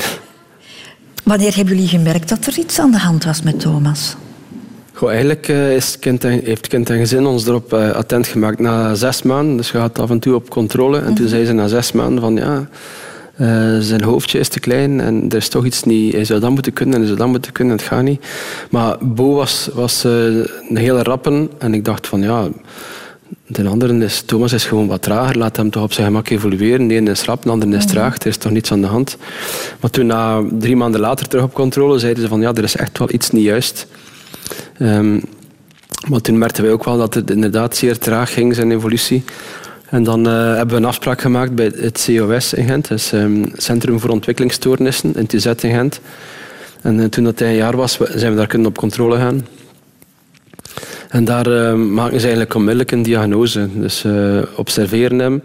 [1.24, 4.16] Wanneer hebben jullie gemerkt dat er iets aan de hand was met Thomas?
[4.94, 8.60] Goh, eigenlijk eh, is kind en, heeft kind en gezin ons erop eh, attent gemaakt
[8.60, 9.58] na zes maanden.
[9.58, 11.00] Dus je gaat af en toe op controle.
[11.00, 12.68] En toen zei ze na zes maanden van ja,
[13.34, 16.14] eh, zijn hoofdje is te klein en er is toch iets niet.
[16.14, 18.26] Hij zou dat moeten kunnen en hij zou dat moeten kunnen, het gaat niet.
[18.70, 20.12] Maar Bo was, was eh,
[20.70, 22.48] een hele rappen en ik dacht van ja,
[23.48, 26.88] de andere is, Thomas is gewoon wat trager, laat hem toch op zijn gemak evolueren.
[26.88, 29.18] De ene is rap, de andere is traag, er is toch niets aan de hand.
[29.80, 32.76] Maar toen, na drie maanden later terug op controle, zeiden ze van ja, er is
[32.76, 33.88] echt wel iets niet juist.
[34.78, 35.20] Ehm,
[36.08, 39.24] maar toen merkten wij ook wel dat het inderdaad zeer traag ging, zijn evolutie.
[39.90, 43.44] En dan eh, hebben we een afspraak gemaakt bij het COS in Gent, dus ehm,
[43.54, 46.00] Centrum voor Ontwikkelingsstoornissen, in TZ in Gent.
[46.82, 49.48] En eh, toen dat hij een jaar was, zijn we daar kunnen op controle gaan.
[51.10, 53.70] En daar eh, maken ze eigenlijk onmiddellijk een diagnose.
[53.74, 55.44] Dus ze observeren hem,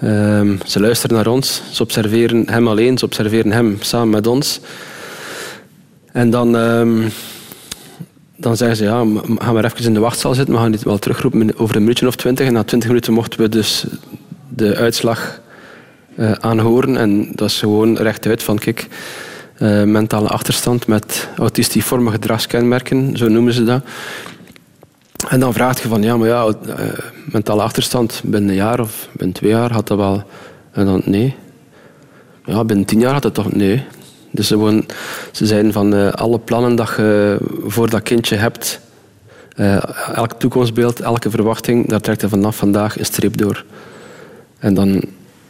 [0.00, 4.60] ehm, ze luisteren naar ons, ze observeren hem alleen, ze observeren hem samen met ons.
[6.12, 7.08] En dan, ehm,
[8.40, 9.04] dan zeggen ze, ja,
[9.38, 12.06] gaan we even in de wachtzaal zitten, we gaan dit wel terugroepen over een minuutje
[12.06, 12.46] of twintig.
[12.46, 13.86] En na twintig minuten mochten we dus
[14.48, 15.40] de uitslag
[16.16, 16.96] eh, aanhoren.
[16.96, 18.88] En dat is gewoon rechtuit van, kijk,
[19.54, 23.82] eh, mentale achterstand met autistiforme gedragskenmerken, zo noemen ze dat.
[25.28, 26.86] En dan vraag je van, ja, maar ja, eh,
[27.24, 30.22] mentale achterstand binnen een jaar of binnen twee jaar had dat wel.
[30.72, 31.34] En dan, nee.
[32.44, 33.84] Ja, binnen tien jaar had het toch, nee.
[34.30, 34.86] Dus ze, gewoon,
[35.30, 38.80] ze van, eh, alle plannen dat je voor dat kindje hebt,
[39.56, 39.82] eh,
[40.14, 43.64] elk toekomstbeeld, elke verwachting, daar trekt je vanaf vandaag een streep door.
[44.58, 45.02] En dan,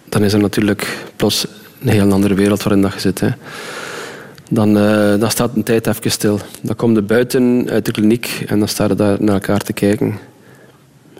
[0.08, 1.46] dan is er natuurlijk plots
[1.80, 3.20] een heel andere wereld waarin dat je zit.
[3.20, 3.28] Hè.
[4.50, 6.40] Dan, eh, dan staat een tijd even stil.
[6.62, 9.72] Dan kom je buiten uit de kliniek en dan staan je daar naar elkaar te
[9.72, 10.18] kijken.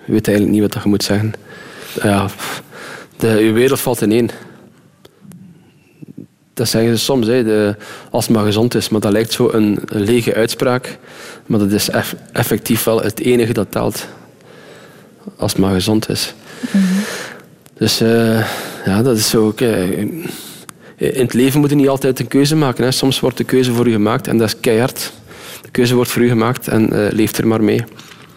[0.05, 1.33] Je weet eigenlijk niet wat je moet zeggen.
[2.03, 2.27] Ja,
[3.17, 4.31] de, je wereld valt ineen.
[6.61, 7.75] Dat zeggen ze soms, hè, de,
[8.11, 8.89] als het maar gezond is.
[8.89, 10.99] Maar dat lijkt zo een, een lege uitspraak.
[11.47, 14.07] Maar dat is eff- effectief wel het enige dat telt.
[15.37, 16.35] Als het maar gezond is.
[17.75, 18.47] Dus eh,
[18.85, 19.61] ja, dat is zo ook...
[19.61, 20.25] eh, in
[20.97, 22.85] het leven moet je niet altijd een keuze maken.
[22.85, 22.91] Hè.
[22.91, 25.13] Soms wordt de keuze voor u gemaakt en dat is keihard.
[25.63, 27.85] De keuze wordt voor u gemaakt en eh leef er maar mee.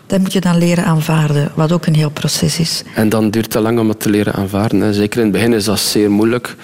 [0.07, 2.83] Dat moet je dan leren aanvaarden, wat ook een heel proces is.
[2.95, 4.81] En dan duurt het lang om het te leren aanvaarden.
[4.81, 4.93] Hè.
[4.93, 6.55] Zeker in het begin is dat zeer moeilijk.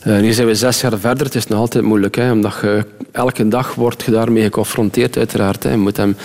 [0.00, 2.16] Eh, nu zijn we zes jaar verder, het is nog altijd moeilijk.
[2.16, 5.62] Hè, omdat je, elke dag wordt je daarmee geconfronteerd, uiteraard.
[5.62, 5.76] Hè.
[5.76, 6.16] Moet hem,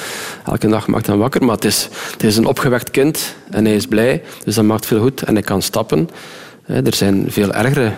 [0.45, 1.45] elke dag maakt hem wakker.
[1.45, 4.23] Maar het is, het is een opgewekt kind en hij is blij.
[4.43, 6.09] Dus dat maakt veel goed en hij kan stappen.
[6.65, 7.91] Er zijn veel ergere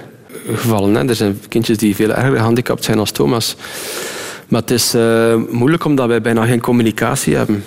[0.54, 0.96] gevallen.
[0.96, 1.08] Hè.
[1.08, 3.56] Er zijn kindjes die veel erger gehandicapt zijn als Thomas.
[4.48, 7.64] Maar het is eh, moeilijk omdat wij bijna geen communicatie hebben.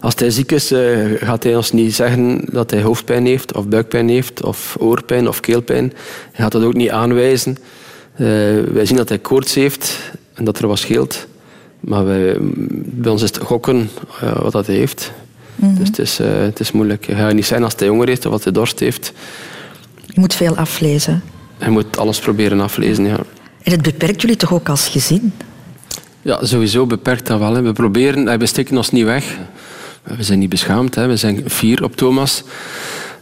[0.00, 0.80] Als hij ziek is, eh,
[1.16, 5.40] gaat hij ons niet zeggen dat hij hoofdpijn heeft, of buikpijn heeft, of oorpijn of
[5.40, 5.92] keelpijn.
[6.32, 7.56] Hij gaat dat ook niet aanwijzen.
[8.14, 8.26] Eh,
[8.72, 11.26] wij zien dat hij koorts heeft en dat er wat scheelt.
[11.80, 12.36] Maar wij,
[12.74, 13.90] bij ons is het gokken
[14.42, 15.12] wat dat hij heeft.
[15.56, 17.06] Dus het is, het is moeilijk.
[17.06, 19.12] Hij gaat niet zijn als hij honger heeft of als hij dorst heeft.
[20.06, 21.22] Je moet veel aflezen.
[21.58, 23.18] Hij moet alles proberen aflezen, ja.
[23.62, 25.32] En het beperkt jullie toch ook als gezin?
[26.26, 27.54] Ja, sowieso beperkt dat wel.
[27.54, 27.62] Hè.
[27.62, 29.36] We proberen, eh, we steken ons niet weg.
[30.02, 30.94] We zijn niet beschaamd.
[30.94, 31.06] Hè.
[31.06, 32.42] We zijn fier op Thomas.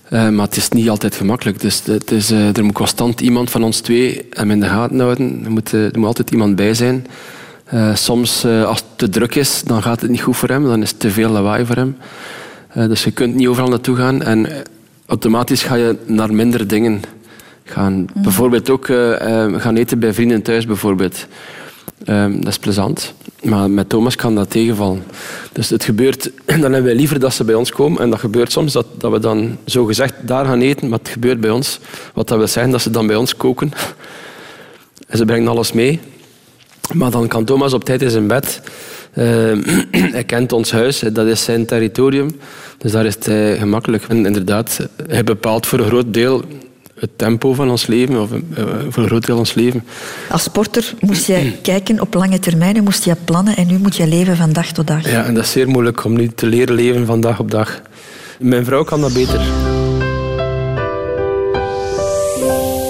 [0.08, 1.60] Eh, maar het is niet altijd gemakkelijk.
[1.60, 5.00] Dus het is, eh, er moet constant iemand van ons twee hem in de gaten
[5.00, 5.40] houden.
[5.44, 7.06] Er moet, er moet altijd iemand bij zijn.
[7.94, 10.64] Soms, als het te druk is, dan gaat het niet goed voor hem.
[10.64, 11.96] Dan is het te veel lawaai voor hem.
[12.88, 14.22] Dus je kunt niet overal naartoe gaan.
[14.22, 14.46] En
[15.06, 17.02] automatisch ga je naar minder dingen
[17.64, 18.06] gaan.
[18.14, 18.86] Bijvoorbeeld ook
[19.56, 20.66] gaan eten bij vrienden thuis.
[20.66, 21.26] Bijvoorbeeld.
[22.04, 23.14] Ehm, dat is plezant.
[23.42, 25.02] Maar met Thomas kan dat tegenvallen.
[25.52, 28.00] Dus het gebeurt, dan hebben wij liever dat ze bij ons komen.
[28.00, 31.08] En dat gebeurt soms dat, dat we dan zo gezegd daar gaan eten, maar het
[31.08, 31.78] gebeurt bij ons.
[32.14, 33.72] Wat dat wil zeggen dat ze dan bij ons koken.
[35.08, 36.00] En ze brengen alles mee.
[36.92, 38.60] Maar dan kan Thomas op tijd in zijn bed.
[39.12, 39.62] Ehm,
[40.16, 42.40] hij kent ons huis, dat is zijn territorium.
[42.78, 44.04] Dus daar is het gemakkelijk.
[44.08, 46.44] En inderdaad, hij bepaalt voor een groot deel
[46.94, 49.84] het tempo van ons leven, of eh, voor een groot deel ons leven.
[50.30, 54.06] Als sporter moest jij kijken op lange termijn, moest je plannen en nu moet je
[54.06, 55.10] leven van dag tot dag.
[55.10, 57.80] Ja, en dat is zeer moeilijk om nu te leren leven van dag op dag.
[58.38, 59.40] Mijn vrouw kan dat beter.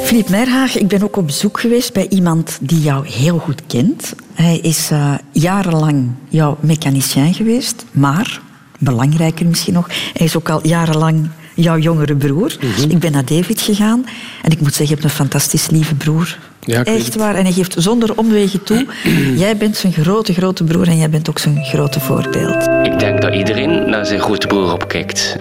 [0.04, 4.14] Filip Merhaag, ik ben ook op bezoek geweest bij iemand die jou heel goed kent.
[4.34, 8.40] Hij is eh, jarenlang jouw mechanicien geweest, maar,
[8.78, 12.56] belangrijker misschien nog, hij is ook al jarenlang jouw jongere broer.
[12.60, 12.90] Mhm.
[12.90, 14.06] Ik ben naar David gegaan
[14.42, 16.38] en ik moet zeggen, je hebt een fantastisch lieve broer.
[16.66, 17.34] Ja, Echt waar.
[17.34, 18.86] En hij geeft zonder omwegen toe,
[19.36, 22.68] jij bent zijn grote, grote broer en jij bent ook zijn grote voorbeeld.
[22.82, 25.36] Ik denk dat iedereen naar zijn grote broer opkijkt.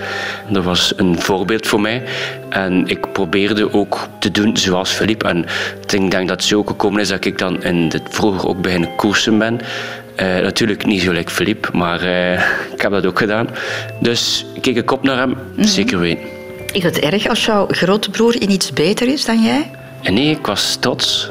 [0.50, 2.04] Dat was een voorbeeld voor mij.
[2.50, 5.28] En ik probeerde ook te doen zoals Philippe.
[5.28, 5.46] En
[5.90, 8.96] ik denk dat het zo gekomen is dat ik dan in het vroeger ook beginnen
[8.96, 9.60] koersen ben.
[10.16, 12.34] Eh, natuurlijk niet zo like Philippe, maar eh,
[12.74, 13.48] ik heb dat ook gedaan.
[14.00, 16.24] Dus keek ik op naar hem, zeker weten.
[16.72, 19.72] Is het erg als jouw grote broer in iets beter is dan jij?
[20.02, 21.30] En nee, ik was trots.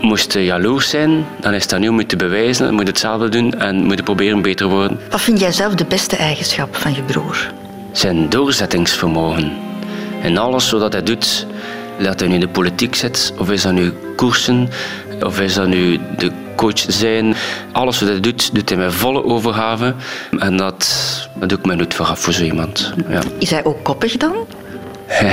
[0.00, 2.64] Moest je jaloers zijn, dan is dat nu moeten bewijzen.
[2.64, 5.00] Dan moet je hetzelfde doen en moet je proberen beter te worden.
[5.10, 7.50] Wat vind jij zelf de beste eigenschap van je broer?
[7.98, 9.52] zijn doorzettingsvermogen.
[10.22, 11.46] En alles wat hij doet,
[12.02, 14.68] dat hij nu in de politiek zit, of is dat nu koersen,
[15.20, 17.34] of is dat nu de coach zijn.
[17.72, 19.94] Alles wat hij doet, doet hij met volle overgave.
[20.38, 20.88] En dat,
[21.34, 22.92] dat doe ik mij niet vooraf voor zo iemand.
[23.08, 23.20] Ja.
[23.38, 24.34] Is hij ook koppig dan?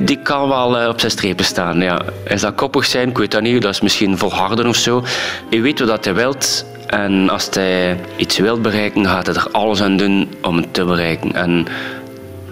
[0.00, 1.80] Die kan wel eh, op zijn strepen staan.
[1.80, 2.00] Ja.
[2.24, 3.62] Hij zal koppig zijn, ik weet dat niet.
[3.62, 5.04] Dat is misschien volharden of zo.
[5.50, 6.64] Hij weet wat hij wilt.
[6.86, 10.84] En als hij iets wil bereiken, gaat hij er alles aan doen om het te
[10.84, 11.32] bereiken.
[11.32, 11.66] En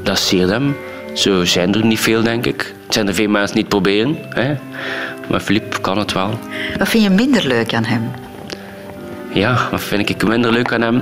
[0.02, 0.76] dat siert hem.
[1.12, 2.74] Zo zijn er niet veel, denk ik.
[2.84, 4.16] Het zijn er veel mensen die het proberen.
[4.28, 4.54] Hè.
[5.28, 6.38] Maar Filip kan het wel.
[6.78, 8.10] Wat vind je minder leuk aan hem?
[9.32, 11.00] Ja, wat vind ik minder leuk aan hem?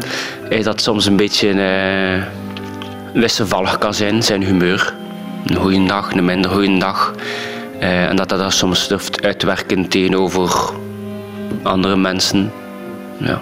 [0.49, 2.23] Is dat soms een beetje eh,
[3.21, 4.95] wisselvallig kan zijn, zijn humeur.
[5.47, 7.15] Een goede dag, een minder goede dag.
[7.79, 10.73] Eh, en dat hij dat soms durft uitwerken tegenover
[11.63, 12.53] andere mensen.
[13.19, 13.41] Ja.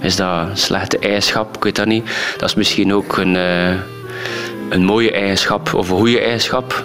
[0.00, 1.56] Is dat een slechte eigenschap?
[1.56, 2.10] Ik weet dat niet.
[2.38, 3.74] Dat is misschien ook een, eh,
[4.68, 6.84] een mooie eigenschap of een goede eigenschap.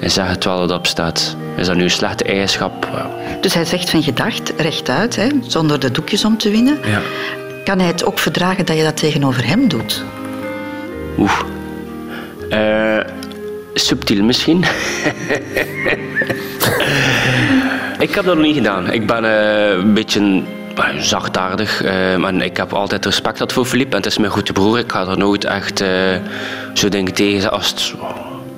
[0.00, 1.36] En zeg het wel dat op staat.
[1.56, 2.88] Is dat nu een slechte eigenschap?
[3.40, 6.78] Dus hij zegt van gedacht, rechtuit, hè, zonder de doekjes om te winnen.
[6.86, 7.00] Ja.
[7.64, 10.04] Kan hij het ook verdragen dat je dat tegenover hem doet?
[11.18, 11.40] Oeh.
[12.50, 13.04] Eh,
[13.74, 14.64] subtiel misschien.
[17.98, 18.90] ik heb dat nog niet gedaan.
[18.92, 20.42] Ik ben eh, een beetje
[20.98, 21.82] zachtaardig.
[22.18, 23.90] maar ik heb altijd respect gehad voor Filip.
[23.90, 24.78] En het is mijn goede broer.
[24.78, 25.84] Ik ga er nooit echt
[26.74, 27.70] zo dingen tegen zeggen als...
[27.70, 27.94] het-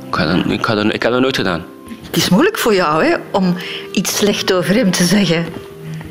[0.06, 1.64] Ik, dat, ik, dat, ik heb dat nooit gedaan.
[2.08, 3.56] Het is moeilijk voor jou hè, om
[3.92, 5.46] iets slecht over hem te zeggen.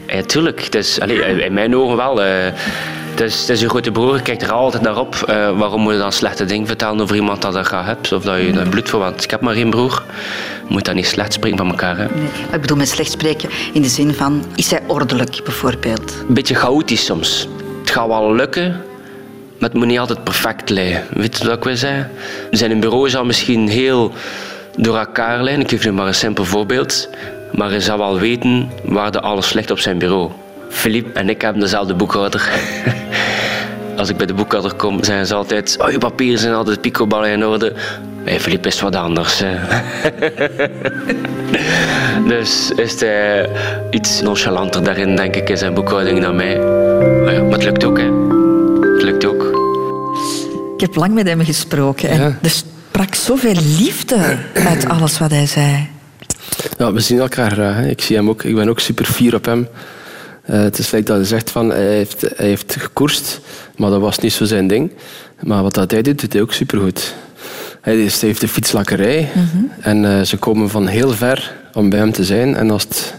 [0.07, 0.63] Ja, tuurlijk.
[0.63, 2.21] Het is, allee, in mijn ogen wel.
[2.23, 2.51] eh,
[3.11, 5.15] het, is, het is je grote broer, kijkt er altijd naar op.
[5.27, 8.11] Eh, waarom moet je dan slechte dingen vertellen over iemand dat je graag hebt?
[8.11, 10.03] Of dat je daar bloed voor want Ik heb maar één broer.
[10.67, 11.97] Je moet dat niet slecht spreken van elkaar.
[11.97, 12.05] Hè?
[12.15, 16.13] Nee, ik bedoel met slecht spreken in de zin van, is hij ordelijk bijvoorbeeld?
[16.27, 17.47] Een beetje chaotisch soms.
[17.81, 18.69] Het gaat wel lukken,
[19.59, 21.03] maar het moet niet altijd perfect liggen.
[21.13, 22.11] Weet je wat ik wil zeggen?
[22.51, 24.11] Zijn bureau zal misschien heel
[24.77, 25.47] door elkaar.
[25.47, 27.09] Ik geef nu maar een simpel voorbeeld.
[27.53, 30.31] Maar hij zal wel weten waar de alles ligt op zijn bureau.
[30.69, 32.49] Philippe en ik hebben dezelfde boekhouder.
[33.97, 35.77] Als ik bij de boekhouder kom, zeggen ze altijd...
[35.81, 37.73] Oh, je papieren zijn altijd picoballen in orde.
[38.23, 39.37] Bij Philippe is wat anders.
[42.27, 43.49] dus is hij
[43.89, 46.57] iets nonchalanter daarin, denk ik, in zijn boekhouding dan mij.
[47.23, 48.11] Maar, ja, maar het lukt ook, hè.
[48.93, 49.43] Het lukt ook.
[50.75, 52.37] Ik heb lang met hem gesproken Ja.
[52.41, 52.51] er
[52.97, 55.87] sprak zoveel liefde uit alles wat hij zei.
[56.77, 57.75] Ja, we zien elkaar graag.
[57.75, 57.89] Hè.
[57.89, 58.43] Ik zie hem ook.
[58.43, 59.67] Ik ben ook super fier op hem.
[60.43, 63.39] Eh, het is dat hij zegt van hij heeft, hij heeft gekoerst,
[63.75, 64.91] maar dat was niet zo zijn ding.
[65.43, 67.15] Maar wat dat hij doet, doet hij ook supergoed.
[67.81, 69.29] Hij is- hij heeft de fietslakkerij
[69.79, 72.55] en eh, ze komen van heel ver om bij hem te zijn.
[72.55, 73.13] En als het,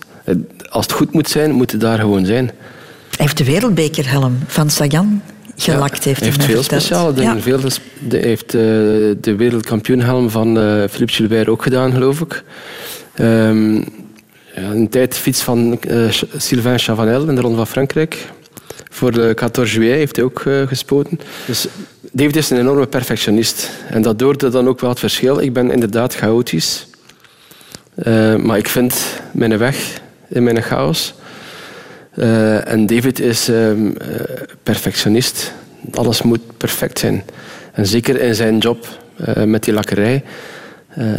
[0.71, 2.45] als het goed moet zijn, moet het daar gewoon zijn.
[2.45, 5.23] Hij heeft de wereldbekerhelm van Sagan
[5.59, 6.83] gelakt, heeft hij heeft veel verteld.
[6.83, 7.43] speciale dingen.
[7.43, 7.61] Veel,
[8.09, 8.61] de, heeft eh,
[9.21, 12.45] de wereldkampioenhelm van eh Philippe Gilbert ook gedaan, geloof ik.
[13.15, 13.75] Ehm,
[14.55, 18.29] ja, een tijd fiets van eh, Sylvain Chavanel in de Ronde van Frankrijk.
[18.91, 21.21] Voor de 14 juillet heeft hij ook gespoten.
[21.47, 21.67] Dus
[22.13, 23.71] David is een enorme perfectionist.
[23.91, 25.41] En dat doorde dan ook wel het verschil.
[25.41, 26.87] Ik ben inderdaad chaotisch.
[28.43, 31.15] Maar ik vind mijn weg in mijn chaos.
[32.19, 34.07] Eh, en David is ehm, eh,
[34.63, 35.53] perfectionist.
[35.95, 37.23] Alles moet perfect zijn.
[37.73, 40.23] En zeker in zijn job eh, met die lakkerij.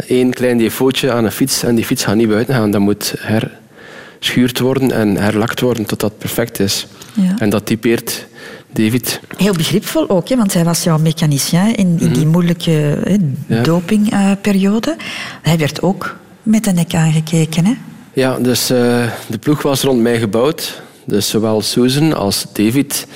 [0.06, 2.70] Eén klein defautje aan een fiets en die fiets gaat niet buiten gaan.
[2.70, 6.86] Dat moet herschuurd worden en herlakt worden tot dat perfect is.
[7.14, 7.34] Ja.
[7.38, 8.26] En dat typeert
[8.72, 9.20] David.
[9.36, 13.24] Heel begripvol ook, hè, want hij was jouw mechanicien in, in die moeilijke hè, Mhm.
[13.46, 13.62] Ja.
[13.62, 14.96] dopingperiode.
[15.42, 17.64] hij werd ook met de nek aangekeken.
[17.66, 17.72] Hè?
[18.12, 20.82] Ja, dus de ploeg was rond mij gebouwd.
[21.04, 23.06] Dus zowel Susan als David.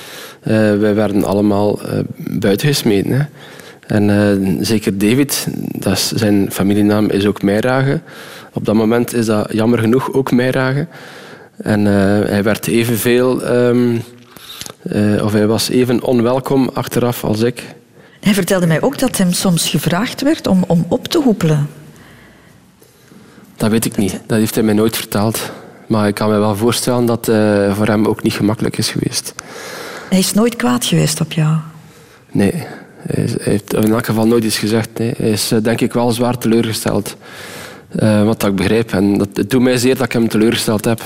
[0.41, 1.81] eh, wij werden allemaal
[2.17, 3.13] buiten gesmeten.
[3.13, 3.25] Hè.
[3.87, 5.47] En eh, zeker David,
[5.79, 8.01] dat is, zijn familienaam is ook Meirage.
[8.53, 10.87] Op dat moment is dat jammer genoeg ook Meirage.
[11.57, 17.63] En hij werd evenveel, eh, of hij was even onwelkom achteraf als ik.
[18.21, 21.69] Hij vertelde mij ook dat hem soms gevraagd werd om, om op te hoepelen.
[23.57, 24.21] Dat weet ik niet.
[24.27, 25.51] Dat heeft hij mij nooit verteld.
[25.87, 29.35] Maar ik kan me wel voorstellen dat het voor hem ook niet gemakkelijk is geweest.
[30.09, 31.57] Hij is nooit kwaad geweest op jou.
[32.33, 32.53] Nee,
[33.07, 34.89] hij heeft in elk geval nooit iets gezegd.
[34.99, 35.15] Nee.
[35.17, 37.17] Hij is eh, denk ik wel zwaar teleurgesteld.
[37.89, 38.93] Eh, wat dat ik begrijp.
[38.93, 41.01] En dat, het doet mij zeer dat ik hem teleurgesteld heb.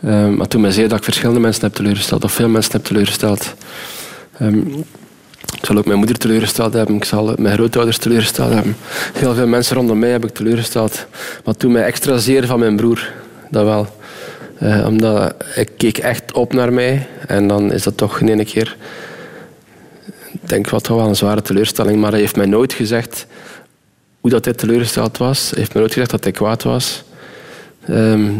[0.00, 2.24] Eh, maar het doet mij zeer dat ik verschillende mensen heb teleurgesteld.
[2.24, 3.54] Of veel mensen heb teleurgesteld.
[4.38, 4.58] Ehm,
[5.58, 6.96] ik zal ook mijn moeder teleurgesteld hebben.
[6.96, 8.76] Ik zal mijn grootouders teleurgesteld hebben.
[9.12, 11.06] Heel veel mensen rondom mij heb ik teleurgesteld.
[11.10, 13.12] Maar het doet mij extra zeer van mijn broer.
[13.52, 13.86] Dat wel.
[14.58, 17.06] Eh, omdat ik keek echt op naar mij.
[17.26, 18.76] En dan is dat toch in één keer
[20.32, 23.26] ik denk wat toch wel een zware teleurstelling, maar hij heeft mij nooit gezegd
[24.20, 25.50] hoe dat hij teleurgesteld was.
[25.50, 27.04] Hij heeft mij nooit gezegd dat hij kwaad was.
[27.86, 28.30] Ehm,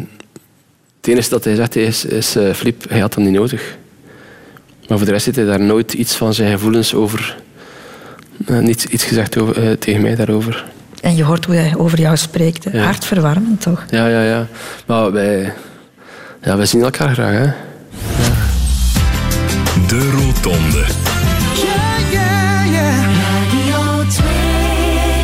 [0.96, 3.76] het enige dat hij zegt is, is uh, Filip, hij had dat niet nodig.
[4.88, 7.36] Maar voor de rest heeft hij daar nooit iets van zijn gevoelens over,
[8.46, 10.64] uh, niet iets gezegd over, tegen mij daarover.
[11.02, 12.66] En je hoort hoe hij over jou spreekt.
[12.72, 12.82] Ja.
[12.82, 13.84] Hartverwarmend toch?
[13.88, 14.46] Ja, ja, ja.
[14.86, 15.52] Maar wij,
[16.42, 17.32] ja, wij zien elkaar graag.
[17.32, 17.42] Hè?
[17.42, 17.52] Ja.
[19.88, 20.84] De Rotonde.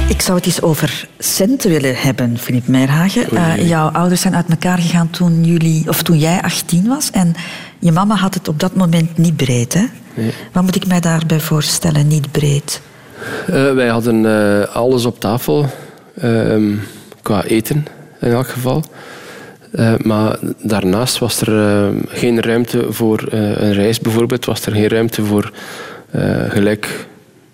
[0.08, 3.26] Ik zou het eens over centen willen hebben, Filip Meirhagen.
[3.32, 7.10] Uh, jouw ouders zijn uit elkaar gegaan toen, jullie, of toen jij 18 was.
[7.10, 7.34] En
[7.78, 9.74] je mama had het op dat moment niet breed.
[9.74, 9.84] Hè?
[10.14, 10.32] Nee.
[10.52, 12.80] Wat moet ik mij daarbij voorstellen, niet breed?
[13.50, 15.66] Uh, wij hadden uh, alles op tafel,
[16.24, 16.76] uh,
[17.22, 17.86] qua eten
[18.20, 18.84] in elk geval.
[19.72, 24.72] Uh, maar daarnaast was er uh, geen ruimte voor uh, een reis bijvoorbeeld, was er
[24.72, 25.52] geen ruimte voor
[26.48, 27.06] gelijk,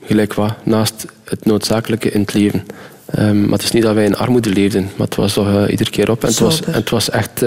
[0.04, 2.66] gelijk wat, naast het noodzakelijke in het leven.
[3.18, 5.90] Um, maar het is niet dat wij in armoede leefden, maar het was toch iedere
[5.90, 6.22] keer op.
[6.22, 7.44] En het was, en het was echt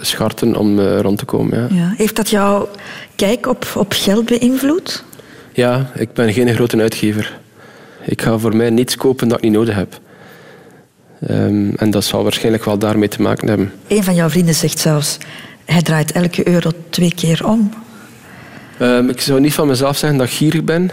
[0.00, 1.58] scharten om rond te komen.
[1.58, 1.76] Ja.
[1.76, 1.94] Ja.
[1.96, 2.68] Heeft dat jouw
[3.16, 5.04] kijk op, op geld beïnvloed?
[5.52, 7.38] Ja, ik ben geen grote uitgever.
[8.08, 10.00] Ik ga voor mij niets kopen dat ik niet nodig heb.
[11.30, 13.72] Um, en dat zal waarschijnlijk wel daarmee te maken hebben.
[13.88, 15.18] Een van jouw vrienden zegt zelfs...
[15.64, 17.70] Hij draait elke euro twee keer om.
[18.78, 20.90] Ehm, ik zou niet van mezelf zeggen dat ik gierig ben.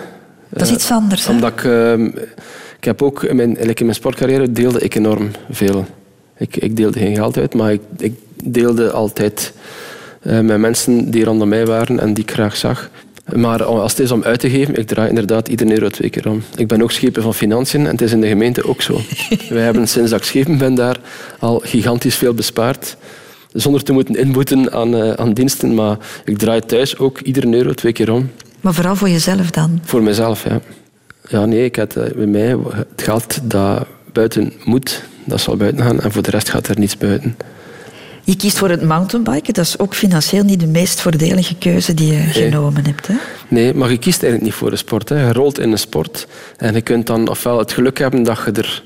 [0.49, 1.27] Dat is Eh, iets anders?
[1.27, 1.63] Omdat ik...
[1.63, 2.05] ehm,
[2.77, 5.85] ik heb ook in mijn, in mijn sportcarrière deelde ik enorm veel.
[6.37, 8.13] Ik, ik deelde geen geld uit, maar ik, ik
[8.43, 9.53] deelde altijd
[10.21, 12.89] eh, met mensen die rondom mij waren en die ik graag zag.
[13.33, 16.29] Maar als het is om uit te geven, ik draai inderdaad iedere euro twee keer
[16.29, 16.43] om.
[16.55, 19.01] Ik ben ook schepen van financiën en het is in de gemeente ook zo.
[19.49, 20.99] Wij hebben sinds dat ik schepen ben daar
[21.39, 22.97] al gigantisch veel bespaard.
[23.53, 25.73] Zonder te moeten inboeten aan, eh, aan diensten.
[25.73, 28.31] Maar ik draai thuis ook iedere euro twee keer om.
[28.61, 29.79] Maar vooral voor jezelf dan.
[29.83, 30.61] Voor mezelf, ja.
[31.27, 35.83] Ja, nee, ik heb, eh, bij mij het geld dat buiten moet, dat zal buiten
[35.83, 35.99] gaan.
[35.99, 37.35] En voor de rest gaat er niets buiten.
[38.25, 39.53] Je kiest voor het mountainbiken.
[39.53, 43.07] Dat is ook financieel niet de meest voordelige keuze die je genomen hebt.
[43.07, 43.13] Hè?
[43.47, 45.09] Nee, maar je kiest eigenlijk niet voor een sport.
[45.09, 45.27] Hè.
[45.27, 46.27] Je rolt in een sport.
[46.57, 48.83] En je kunt dan ofwel het geluk hebben dat je er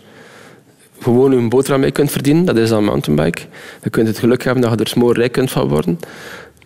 [1.01, 2.45] gewoon een boterham mee kunt verdienen.
[2.45, 3.41] Dat is dan mountainbike.
[3.83, 5.99] Je kunt het geluk hebben dat je er smoorrijk kunt van worden.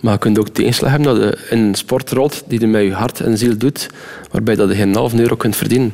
[0.01, 2.67] Maar je kunt ook de inslag hebben dat je in een sport rolt die je
[2.67, 3.89] met je hart en ziel doet,
[4.31, 5.93] waarbij dat je geen half euro kunt verdienen.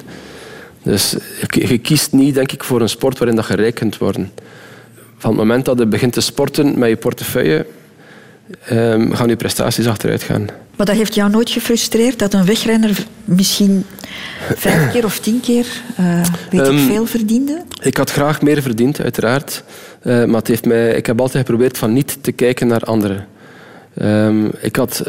[0.83, 3.97] Dus je, je kiest niet, denk ik, voor een sport waarin dat je rijk kunt
[3.97, 4.31] worden.
[5.19, 7.65] Van het moment dat je begint te sporten met je portefeuille,
[8.65, 10.45] ehm, gaan je prestaties achteruit gaan.
[10.75, 13.85] Maar dat heeft jou nooit gefrustreerd dat een wegrenner misschien
[14.55, 15.65] vijf keer of tien keer
[15.95, 17.63] eh, weet ik Ehm, veel verdiende?
[17.81, 19.63] Ik had graag meer verdiend, uiteraard.
[20.01, 23.27] Eh, maar het heeft mij, ik heb altijd geprobeerd van niet te kijken naar anderen.
[23.97, 25.03] Ehm, ik had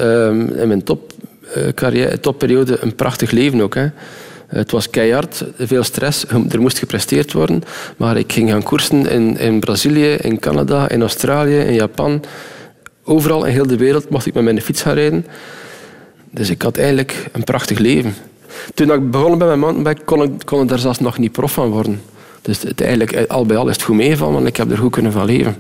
[0.57, 1.13] in mijn top,
[1.55, 3.75] eh, carrière, topperiode een prachtig leven ook.
[3.75, 3.87] Hè.
[4.51, 7.63] Het was keihard, veel stress, er moest gepresteerd worden.
[7.97, 12.23] Maar ik ging gaan koersen in, in Brazilië, in Canada, in Australië, in Japan.
[13.05, 15.27] Overal in heel de wereld mocht ik met mijn fiets gaan rijden.
[16.31, 18.15] Dus ik had eigenlijk een prachtig leven.
[18.75, 21.53] Toen ik begonnen ben met mountainbike, kon ik, kon ik daar zelfs nog niet prof
[21.53, 22.03] van worden.
[22.43, 24.93] Dus het, eigenlijk, al bij al is het goed meegevallen, want ik heb er goed
[24.93, 25.57] kunnen van leven.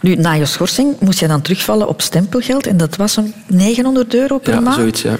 [0.00, 4.14] Nu, na je schorsing moest je dan terugvallen op stempelgeld en dat was een 900
[4.14, 4.76] euro per Ja, maand?
[4.76, 5.16] zoiets, ja.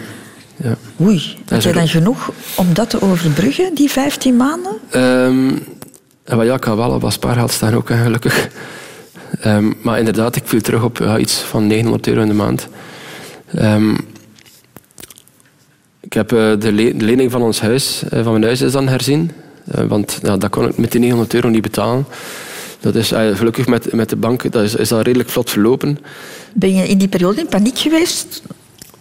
[0.62, 0.76] Ja.
[1.00, 4.72] Oei, had er dan genoeg om dat te overbruggen, die 15 maanden?
[4.90, 5.48] Ehm,
[6.46, 8.48] ja, ik had wel op wat spaargeld staan ook, hè, gelukkig.
[9.40, 12.68] Ehm, maar inderdaad, ik viel terug op ja, iets van 900 euro in de maand.
[13.54, 13.94] Ehm,
[16.00, 18.72] ik heb eh, de, le- de lening van ons huis, eh, van mijn huis is
[18.72, 19.30] dan herzien.
[19.70, 22.06] Eh, want ja, dat kon ik met die 900 euro niet betalen.
[22.80, 25.98] Dat is gelukkig met, met de bank dat is, is dat redelijk vlot verlopen.
[26.52, 28.42] Ben je in die periode in paniek geweest,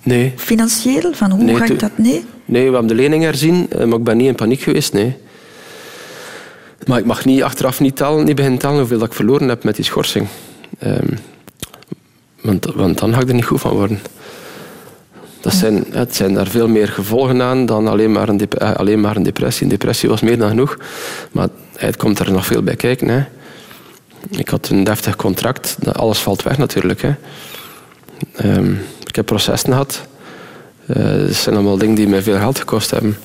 [0.10, 1.14] Nee, financieel?
[1.14, 1.98] Van hoe Nee, ga ik dat?
[1.98, 2.26] Nee?
[2.46, 5.16] Nee, we hebben de lening herzien, eh, maar ik ben niet in paniek geweest, nee.
[6.86, 9.64] Maar ik mag niet achteraf niet, tellen, niet beginnen tellen hoeveel dat ik verloren heb
[9.64, 10.28] met die schorsing.
[10.80, 11.08] Ehm,
[12.42, 14.00] want, want dan ga ik er niet goed van worden.
[15.42, 19.02] Dat zijn, het zijn daar veel meer gevolgen aan dan alleen maar, een eh, alleen
[19.02, 19.64] maar een depressie.
[19.64, 20.78] Een depressie was meer dan genoeg,
[21.32, 23.08] maar het komt er nog veel bij kijken.
[23.08, 23.24] Hè.
[24.30, 27.02] Ik had een deftig contract, alles valt weg natuurlijk.
[27.02, 27.14] Hè.
[28.36, 28.72] Ehm,
[29.06, 30.08] ik heb processen gehad.
[30.86, 33.18] Eh, dat zijn allemaal dingen die mij veel geld gekost hebben.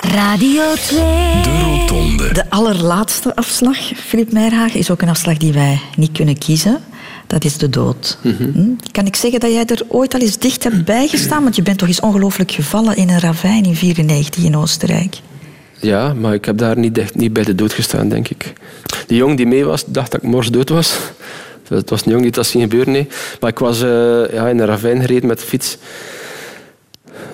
[0.00, 0.98] Radio 2.
[1.42, 2.32] De Rotonde.
[2.32, 6.80] De allerlaatste afslag, Filip Meijerhagen, is ook een afslag die wij niet kunnen kiezen.
[7.26, 8.18] Dat is de dood.
[8.20, 8.70] Hm?
[8.90, 11.42] Kan ik zeggen dat jij er ooit al eens dicht hebt bijgestaan?
[11.42, 15.16] Want je bent toch eens ongelooflijk gevallen in een ravijn in 94 in Oostenrijk.
[15.80, 18.52] Ja, maar ik heb daar niet, dicht, niet bij de dood gestaan, denk ik.
[19.06, 20.98] Die jong die mee was, dacht dat ik mors dood was.
[21.74, 22.92] Het was een jong die dat zien gebeuren.
[22.92, 23.08] Nee.
[23.40, 25.78] Maar ik was eh, ja, in een ravijn gereden met de fiets.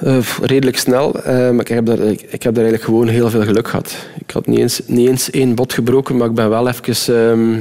[0.01, 3.43] Eh, redelijk snel, eh, maar ik heb, daar, ik, heb daar eigenlijk gewoon heel veel
[3.43, 3.95] geluk gehad.
[4.19, 7.15] Ik had niet eens, niet eens één bot gebroken, maar ik ben wel even...
[7.15, 7.57] ehm,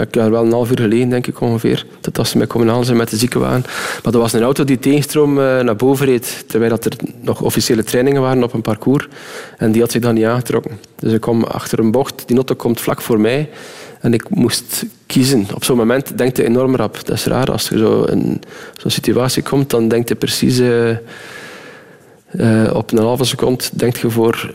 [0.00, 1.86] ik heb wel een half uur gelegen, denk ik ongeveer.
[2.12, 3.62] Tot ze mij komen zijn met de ziekenwagen.
[4.02, 6.44] Maar dat was een auto die tegenstroom naar boven reed.
[6.46, 9.08] Terwijl dat er nog officiële trainingen waren op een parcours.
[9.58, 10.78] En die had zich dan niet aangetrokken.
[10.98, 12.22] Dus ik kom achter een bocht.
[12.26, 13.48] Die auto komt vlak voor mij.
[14.04, 15.46] En ik moest kiezen.
[15.54, 17.06] Op zo'n moment denkt je enorm rap.
[17.06, 17.50] Dat is raar.
[17.50, 18.40] Als je zo in
[18.76, 20.58] zo'n situatie komt, dan denkt je precies...
[20.58, 24.54] eh, eh, op een halve seconde denk je voor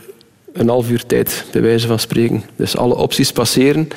[0.52, 2.42] een half uur tijd, bij wijze van spreken.
[2.56, 3.88] Dus alle opties passeren.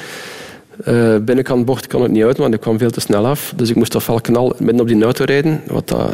[0.83, 3.53] Eh binnenkant bocht kan het niet uit, want ik kwam veel te snel af.
[3.55, 6.11] Dus ik moest ofwel knal midden op die auto rijden, wat dat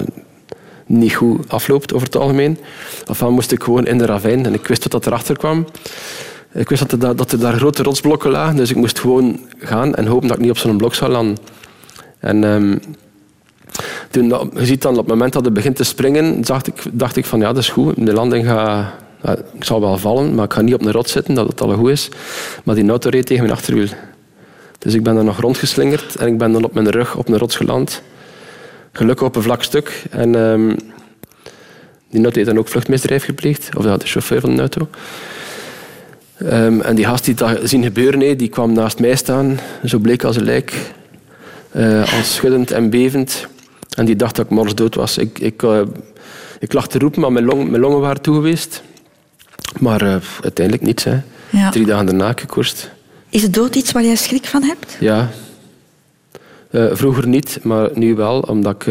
[0.85, 2.57] niet goed afloopt over het algemeen.
[3.07, 5.65] Ofwel moest ik gewoon in de ravijn en ik wist wat dat erachter kwam.
[6.53, 9.95] Ik wist dat er, dat er daar grote rotsblokken lagen, dus ik moest gewoon gaan
[9.95, 11.37] en hopen dat ik niet op zo'n blok zou landen.
[12.19, 12.77] En ehm,
[14.09, 17.15] toen, je ziet dan op het moment dat het begint te springen, dacht ik, dacht
[17.15, 18.05] ik van ja, dat is goed.
[18.05, 18.93] De landing ja,
[19.53, 21.73] ik zal wel vallen, maar ik ga niet op een rot zitten, dat het al
[21.73, 22.09] goed is.
[22.63, 23.87] Maar die auto reed tegen mijn achterwiel.
[24.79, 27.37] Dus ik ben er nog rondgeslingerd en ik ben dan op mijn rug op een
[27.37, 28.01] rots geland.
[28.91, 30.03] Gelukkig op een vlak stuk.
[30.09, 30.75] En ehm,
[32.09, 34.87] die auto heeft dan ook vluchtmisdrijf gepleegd, of de chauffeur van de auto.
[36.45, 40.23] Ehm, en die gast die dat zien gebeuren, die kwam naast mij staan, zo bleek
[40.23, 40.91] als een lijk.
[41.71, 43.47] Eh, al schuddend en bevend.
[43.97, 45.17] En die dacht dat ik morsdood was.
[45.17, 45.81] Ik, ik, eh,
[46.59, 48.81] ik lag te roepen, maar mijn, long, mijn longen waren toe geweest.
[49.79, 51.03] Maar eh, uiteindelijk niets.
[51.03, 51.17] Hè.
[51.49, 51.69] Ja.
[51.69, 52.91] Drie dagen daarna gekoerst.
[53.29, 54.97] Is de dood iets waar jij schrik van hebt?
[54.99, 55.29] Ja.
[56.71, 58.85] Vroeger niet, maar nu wel, omdat ik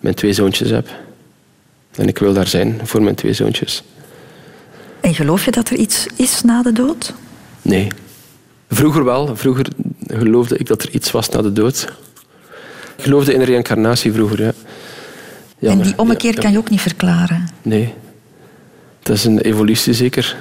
[0.00, 0.88] mijn twee zoontjes heb.
[1.94, 3.82] En ik wil daar zijn voor mijn twee zoontjes.
[5.08, 7.14] En geloof je dat er iets is na de dood?
[7.62, 7.88] Nee.
[8.70, 9.36] Vroeger wel.
[9.36, 9.66] Vroeger
[10.06, 11.92] geloofde ik dat er iets was na de dood.
[12.96, 14.54] Ik geloofde in reïncarnatie vroeger,
[15.58, 15.70] ja.
[15.70, 17.48] en die ommekeer Ja, kan je ook niet verklaren.
[17.62, 17.94] Nee.
[19.02, 20.36] Dat is een evolutie zeker.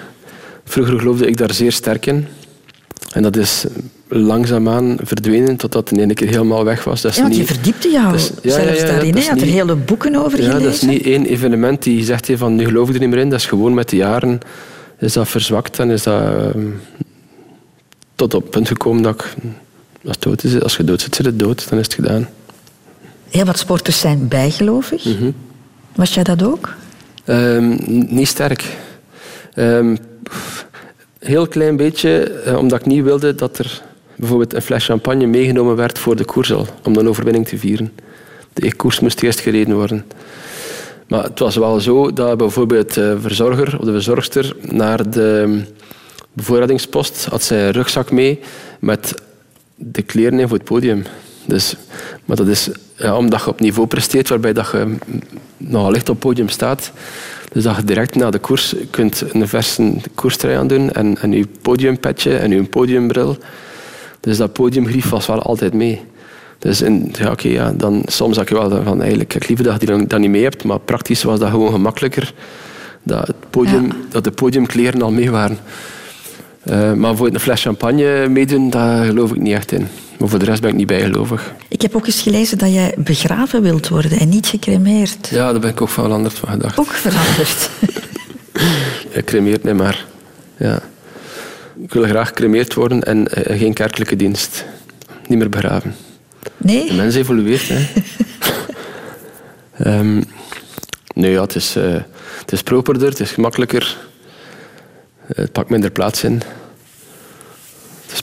[0.66, 2.28] Vroeger geloofde ik daar zeer sterk in.
[3.12, 3.66] En dat is
[4.08, 7.02] langzaamaan verdwenen totdat het in één keer helemaal weg was.
[7.02, 9.16] Dat is Ja, want je niet- verdiepte jou is- ja, zelfs ja, ja, daarin.
[9.16, 10.64] Je had er hele boeken over Ja, gelezen.
[10.64, 13.30] dat is niet één evenement die zegt van nu geloof ik er niet meer in.
[13.30, 14.40] Dat is gewoon met de jaren
[15.00, 16.66] is dat verzwakt en is dat ehm,
[18.16, 19.34] tot op het punt gekomen dat ik,
[20.08, 21.70] als, dood is, als je dood zit, zit het dood.
[21.70, 22.28] Dan is het gedaan.
[23.30, 25.06] Heel wat sporters zijn bijgelovig.
[25.06, 25.32] Mhm.
[25.96, 26.74] Was jij dat ook?
[27.26, 27.78] Ehm,
[28.16, 28.78] niet sterk.
[29.54, 29.96] Ehm,
[31.20, 33.82] heel klein beetje, eh, omdat ik niet wilde dat er
[34.16, 37.92] bijvoorbeeld een fles champagne meegenomen werd voor de koers al, om een overwinning te vieren.
[38.54, 40.06] De koers moest eerst gereden worden.
[41.08, 45.62] Maar het was wel zo dat bijvoorbeeld de verzorger of de verzorgster naar de
[46.34, 48.40] bevoorradingspost had zij een rugzak mee
[48.80, 49.14] met
[49.76, 51.04] de kleren voor het podium.
[51.46, 51.76] Dus,
[52.26, 52.70] maar dat is
[53.14, 54.96] omdat je op niveau presteert waarbij dat je
[55.58, 56.92] nogal licht op het podium staat.
[57.58, 61.48] Dus dat je direct na de koers kunt een verse koerstrui aandoen en, en je
[61.62, 63.38] podiumpetje en je podiumbril.
[64.20, 66.02] Dus dat podiumgrief was wel altijd mee.
[66.60, 69.74] Dus in, ja, oké, ja, dan, soms had ik wel van eigenlijk ik liever dat
[69.74, 72.34] je die dan, dat niet mee hebt, maar praktisch was dat gewoon gemakkelijker
[73.04, 75.58] dat, het podium, dat de podiumkleren al mee waren.
[76.64, 79.88] Eh, maar voor een fles champagne meedoen, daar geloof ik niet echt in.
[80.18, 81.54] Maar voor de rest ben ik niet bijgelovig.
[81.68, 85.28] Ik heb ook eens gelezen dat jij begraven wilt worden en niet gecremeerd.
[85.28, 86.80] Ja, daar ben ik ook veranderd van gedacht.
[86.80, 87.70] Ook veranderd.
[89.18, 90.06] Ik cremeert mij maar.
[90.58, 90.80] Ja.
[91.82, 94.66] Ik wil graag gecremeerd worden en eh, geen kerkelijke dienst.
[95.28, 95.96] Niet meer begraven.
[96.58, 96.88] Nee?
[96.88, 97.86] De mens evolueert, hè.
[99.78, 100.22] Ehm,
[101.14, 101.94] nee, ja, het is, eh,
[102.40, 103.98] het is properder, het is gemakkelijker.
[105.28, 106.42] Eh, het pakt minder plaats in.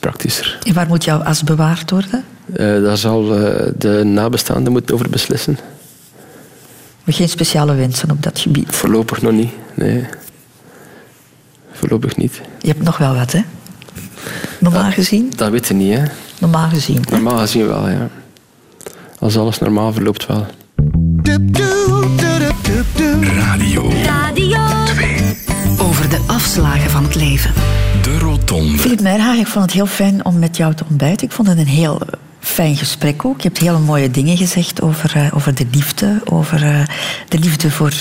[0.05, 0.59] Praktischer.
[0.63, 2.25] En waar moet jouw as bewaard worden?
[2.53, 5.59] Eh, daar zal eh, de nabestaanden moeten over beslissen.
[7.05, 8.67] Maar geen speciale wensen op dat gebied.
[8.75, 10.05] Voorlopig nog niet, nee.
[11.73, 12.41] Voorlopig niet.
[12.59, 13.41] Je hebt nog wel wat, hè?
[14.61, 15.33] Normaal gezien?
[15.37, 16.03] Dat weet je niet, hè.
[16.39, 17.03] Normaal gezien.
[17.11, 18.09] Normaal gezien wel, ja.
[19.19, 20.47] Als alles normaal verloopt wel.
[23.23, 24.63] Radio Radio
[25.79, 27.53] Over de afslagen van het leven.
[28.03, 28.79] De Rotonde.
[28.79, 31.27] Filip Meijerhagen, ik vond het heel fijn om met jou te ontbijten.
[31.27, 32.01] Ik vond het een heel
[32.41, 33.41] fijn gesprek ook.
[33.41, 36.87] Je hebt hele mooie dingen gezegd over, eh, over de liefde, over eh,
[37.29, 37.93] de liefde voor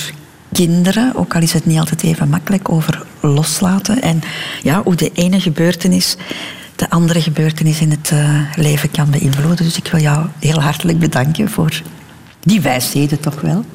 [0.52, 4.22] kinderen, ook al is het niet altijd even makkelijk, over loslaten en
[4.64, 6.18] ja, hoe de ene gebeurtenis
[6.76, 9.66] de andere gebeurtenis in het eh, leven kan beïnvloeden.
[9.66, 11.82] Dus ik wil jou heel hartelijk bedanken voor
[12.40, 13.66] die wijsheden toch wel.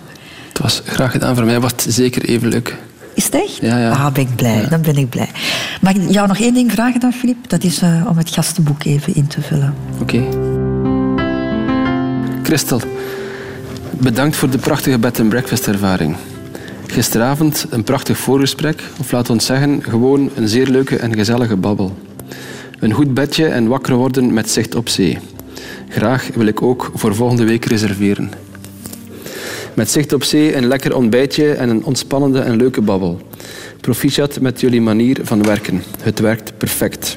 [0.49, 1.35] Het was graag gedaan.
[1.35, 2.77] Voor mij was zeker even leuk.
[3.19, 3.59] Is het echt?
[3.61, 3.91] Ja, ja.
[3.91, 4.69] Ah, ben ik blij.
[4.69, 5.29] Dan ben ik blij.
[5.81, 7.49] Mag ik jou nog één ding vragen dan, Filip?
[7.49, 9.75] Dat is eh, om het gastenboek even in te vullen.
[10.01, 10.25] Oké.
[12.43, 12.81] Christel,
[13.91, 16.17] bedankt voor de prachtige bed and breakfast ervaring.
[16.87, 21.99] Gisteravond een prachtig voorgesprek, of laat ons zeggen, gewoon een zeer leuke en gezellige babbel.
[22.79, 25.19] Een goed bedje en wakker worden met zicht op zee.
[25.89, 28.31] Graag wil ik ook voor volgende week reserveren.
[29.79, 33.21] Met zicht op zee, een lekker ontbijtje en een ontspannende en leuke babbel.
[33.81, 35.83] Proficiat met jullie manier van werken.
[36.01, 37.17] Het werkt perfect.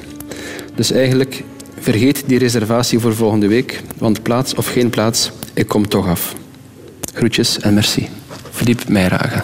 [0.74, 1.42] Dus eigenlijk,
[1.78, 6.34] vergeet die reservatie voor volgende week, want plaats of geen plaats, ik kom toch af.
[7.14, 8.08] Groetjes en merci.
[8.50, 9.42] Philippe Meijragen.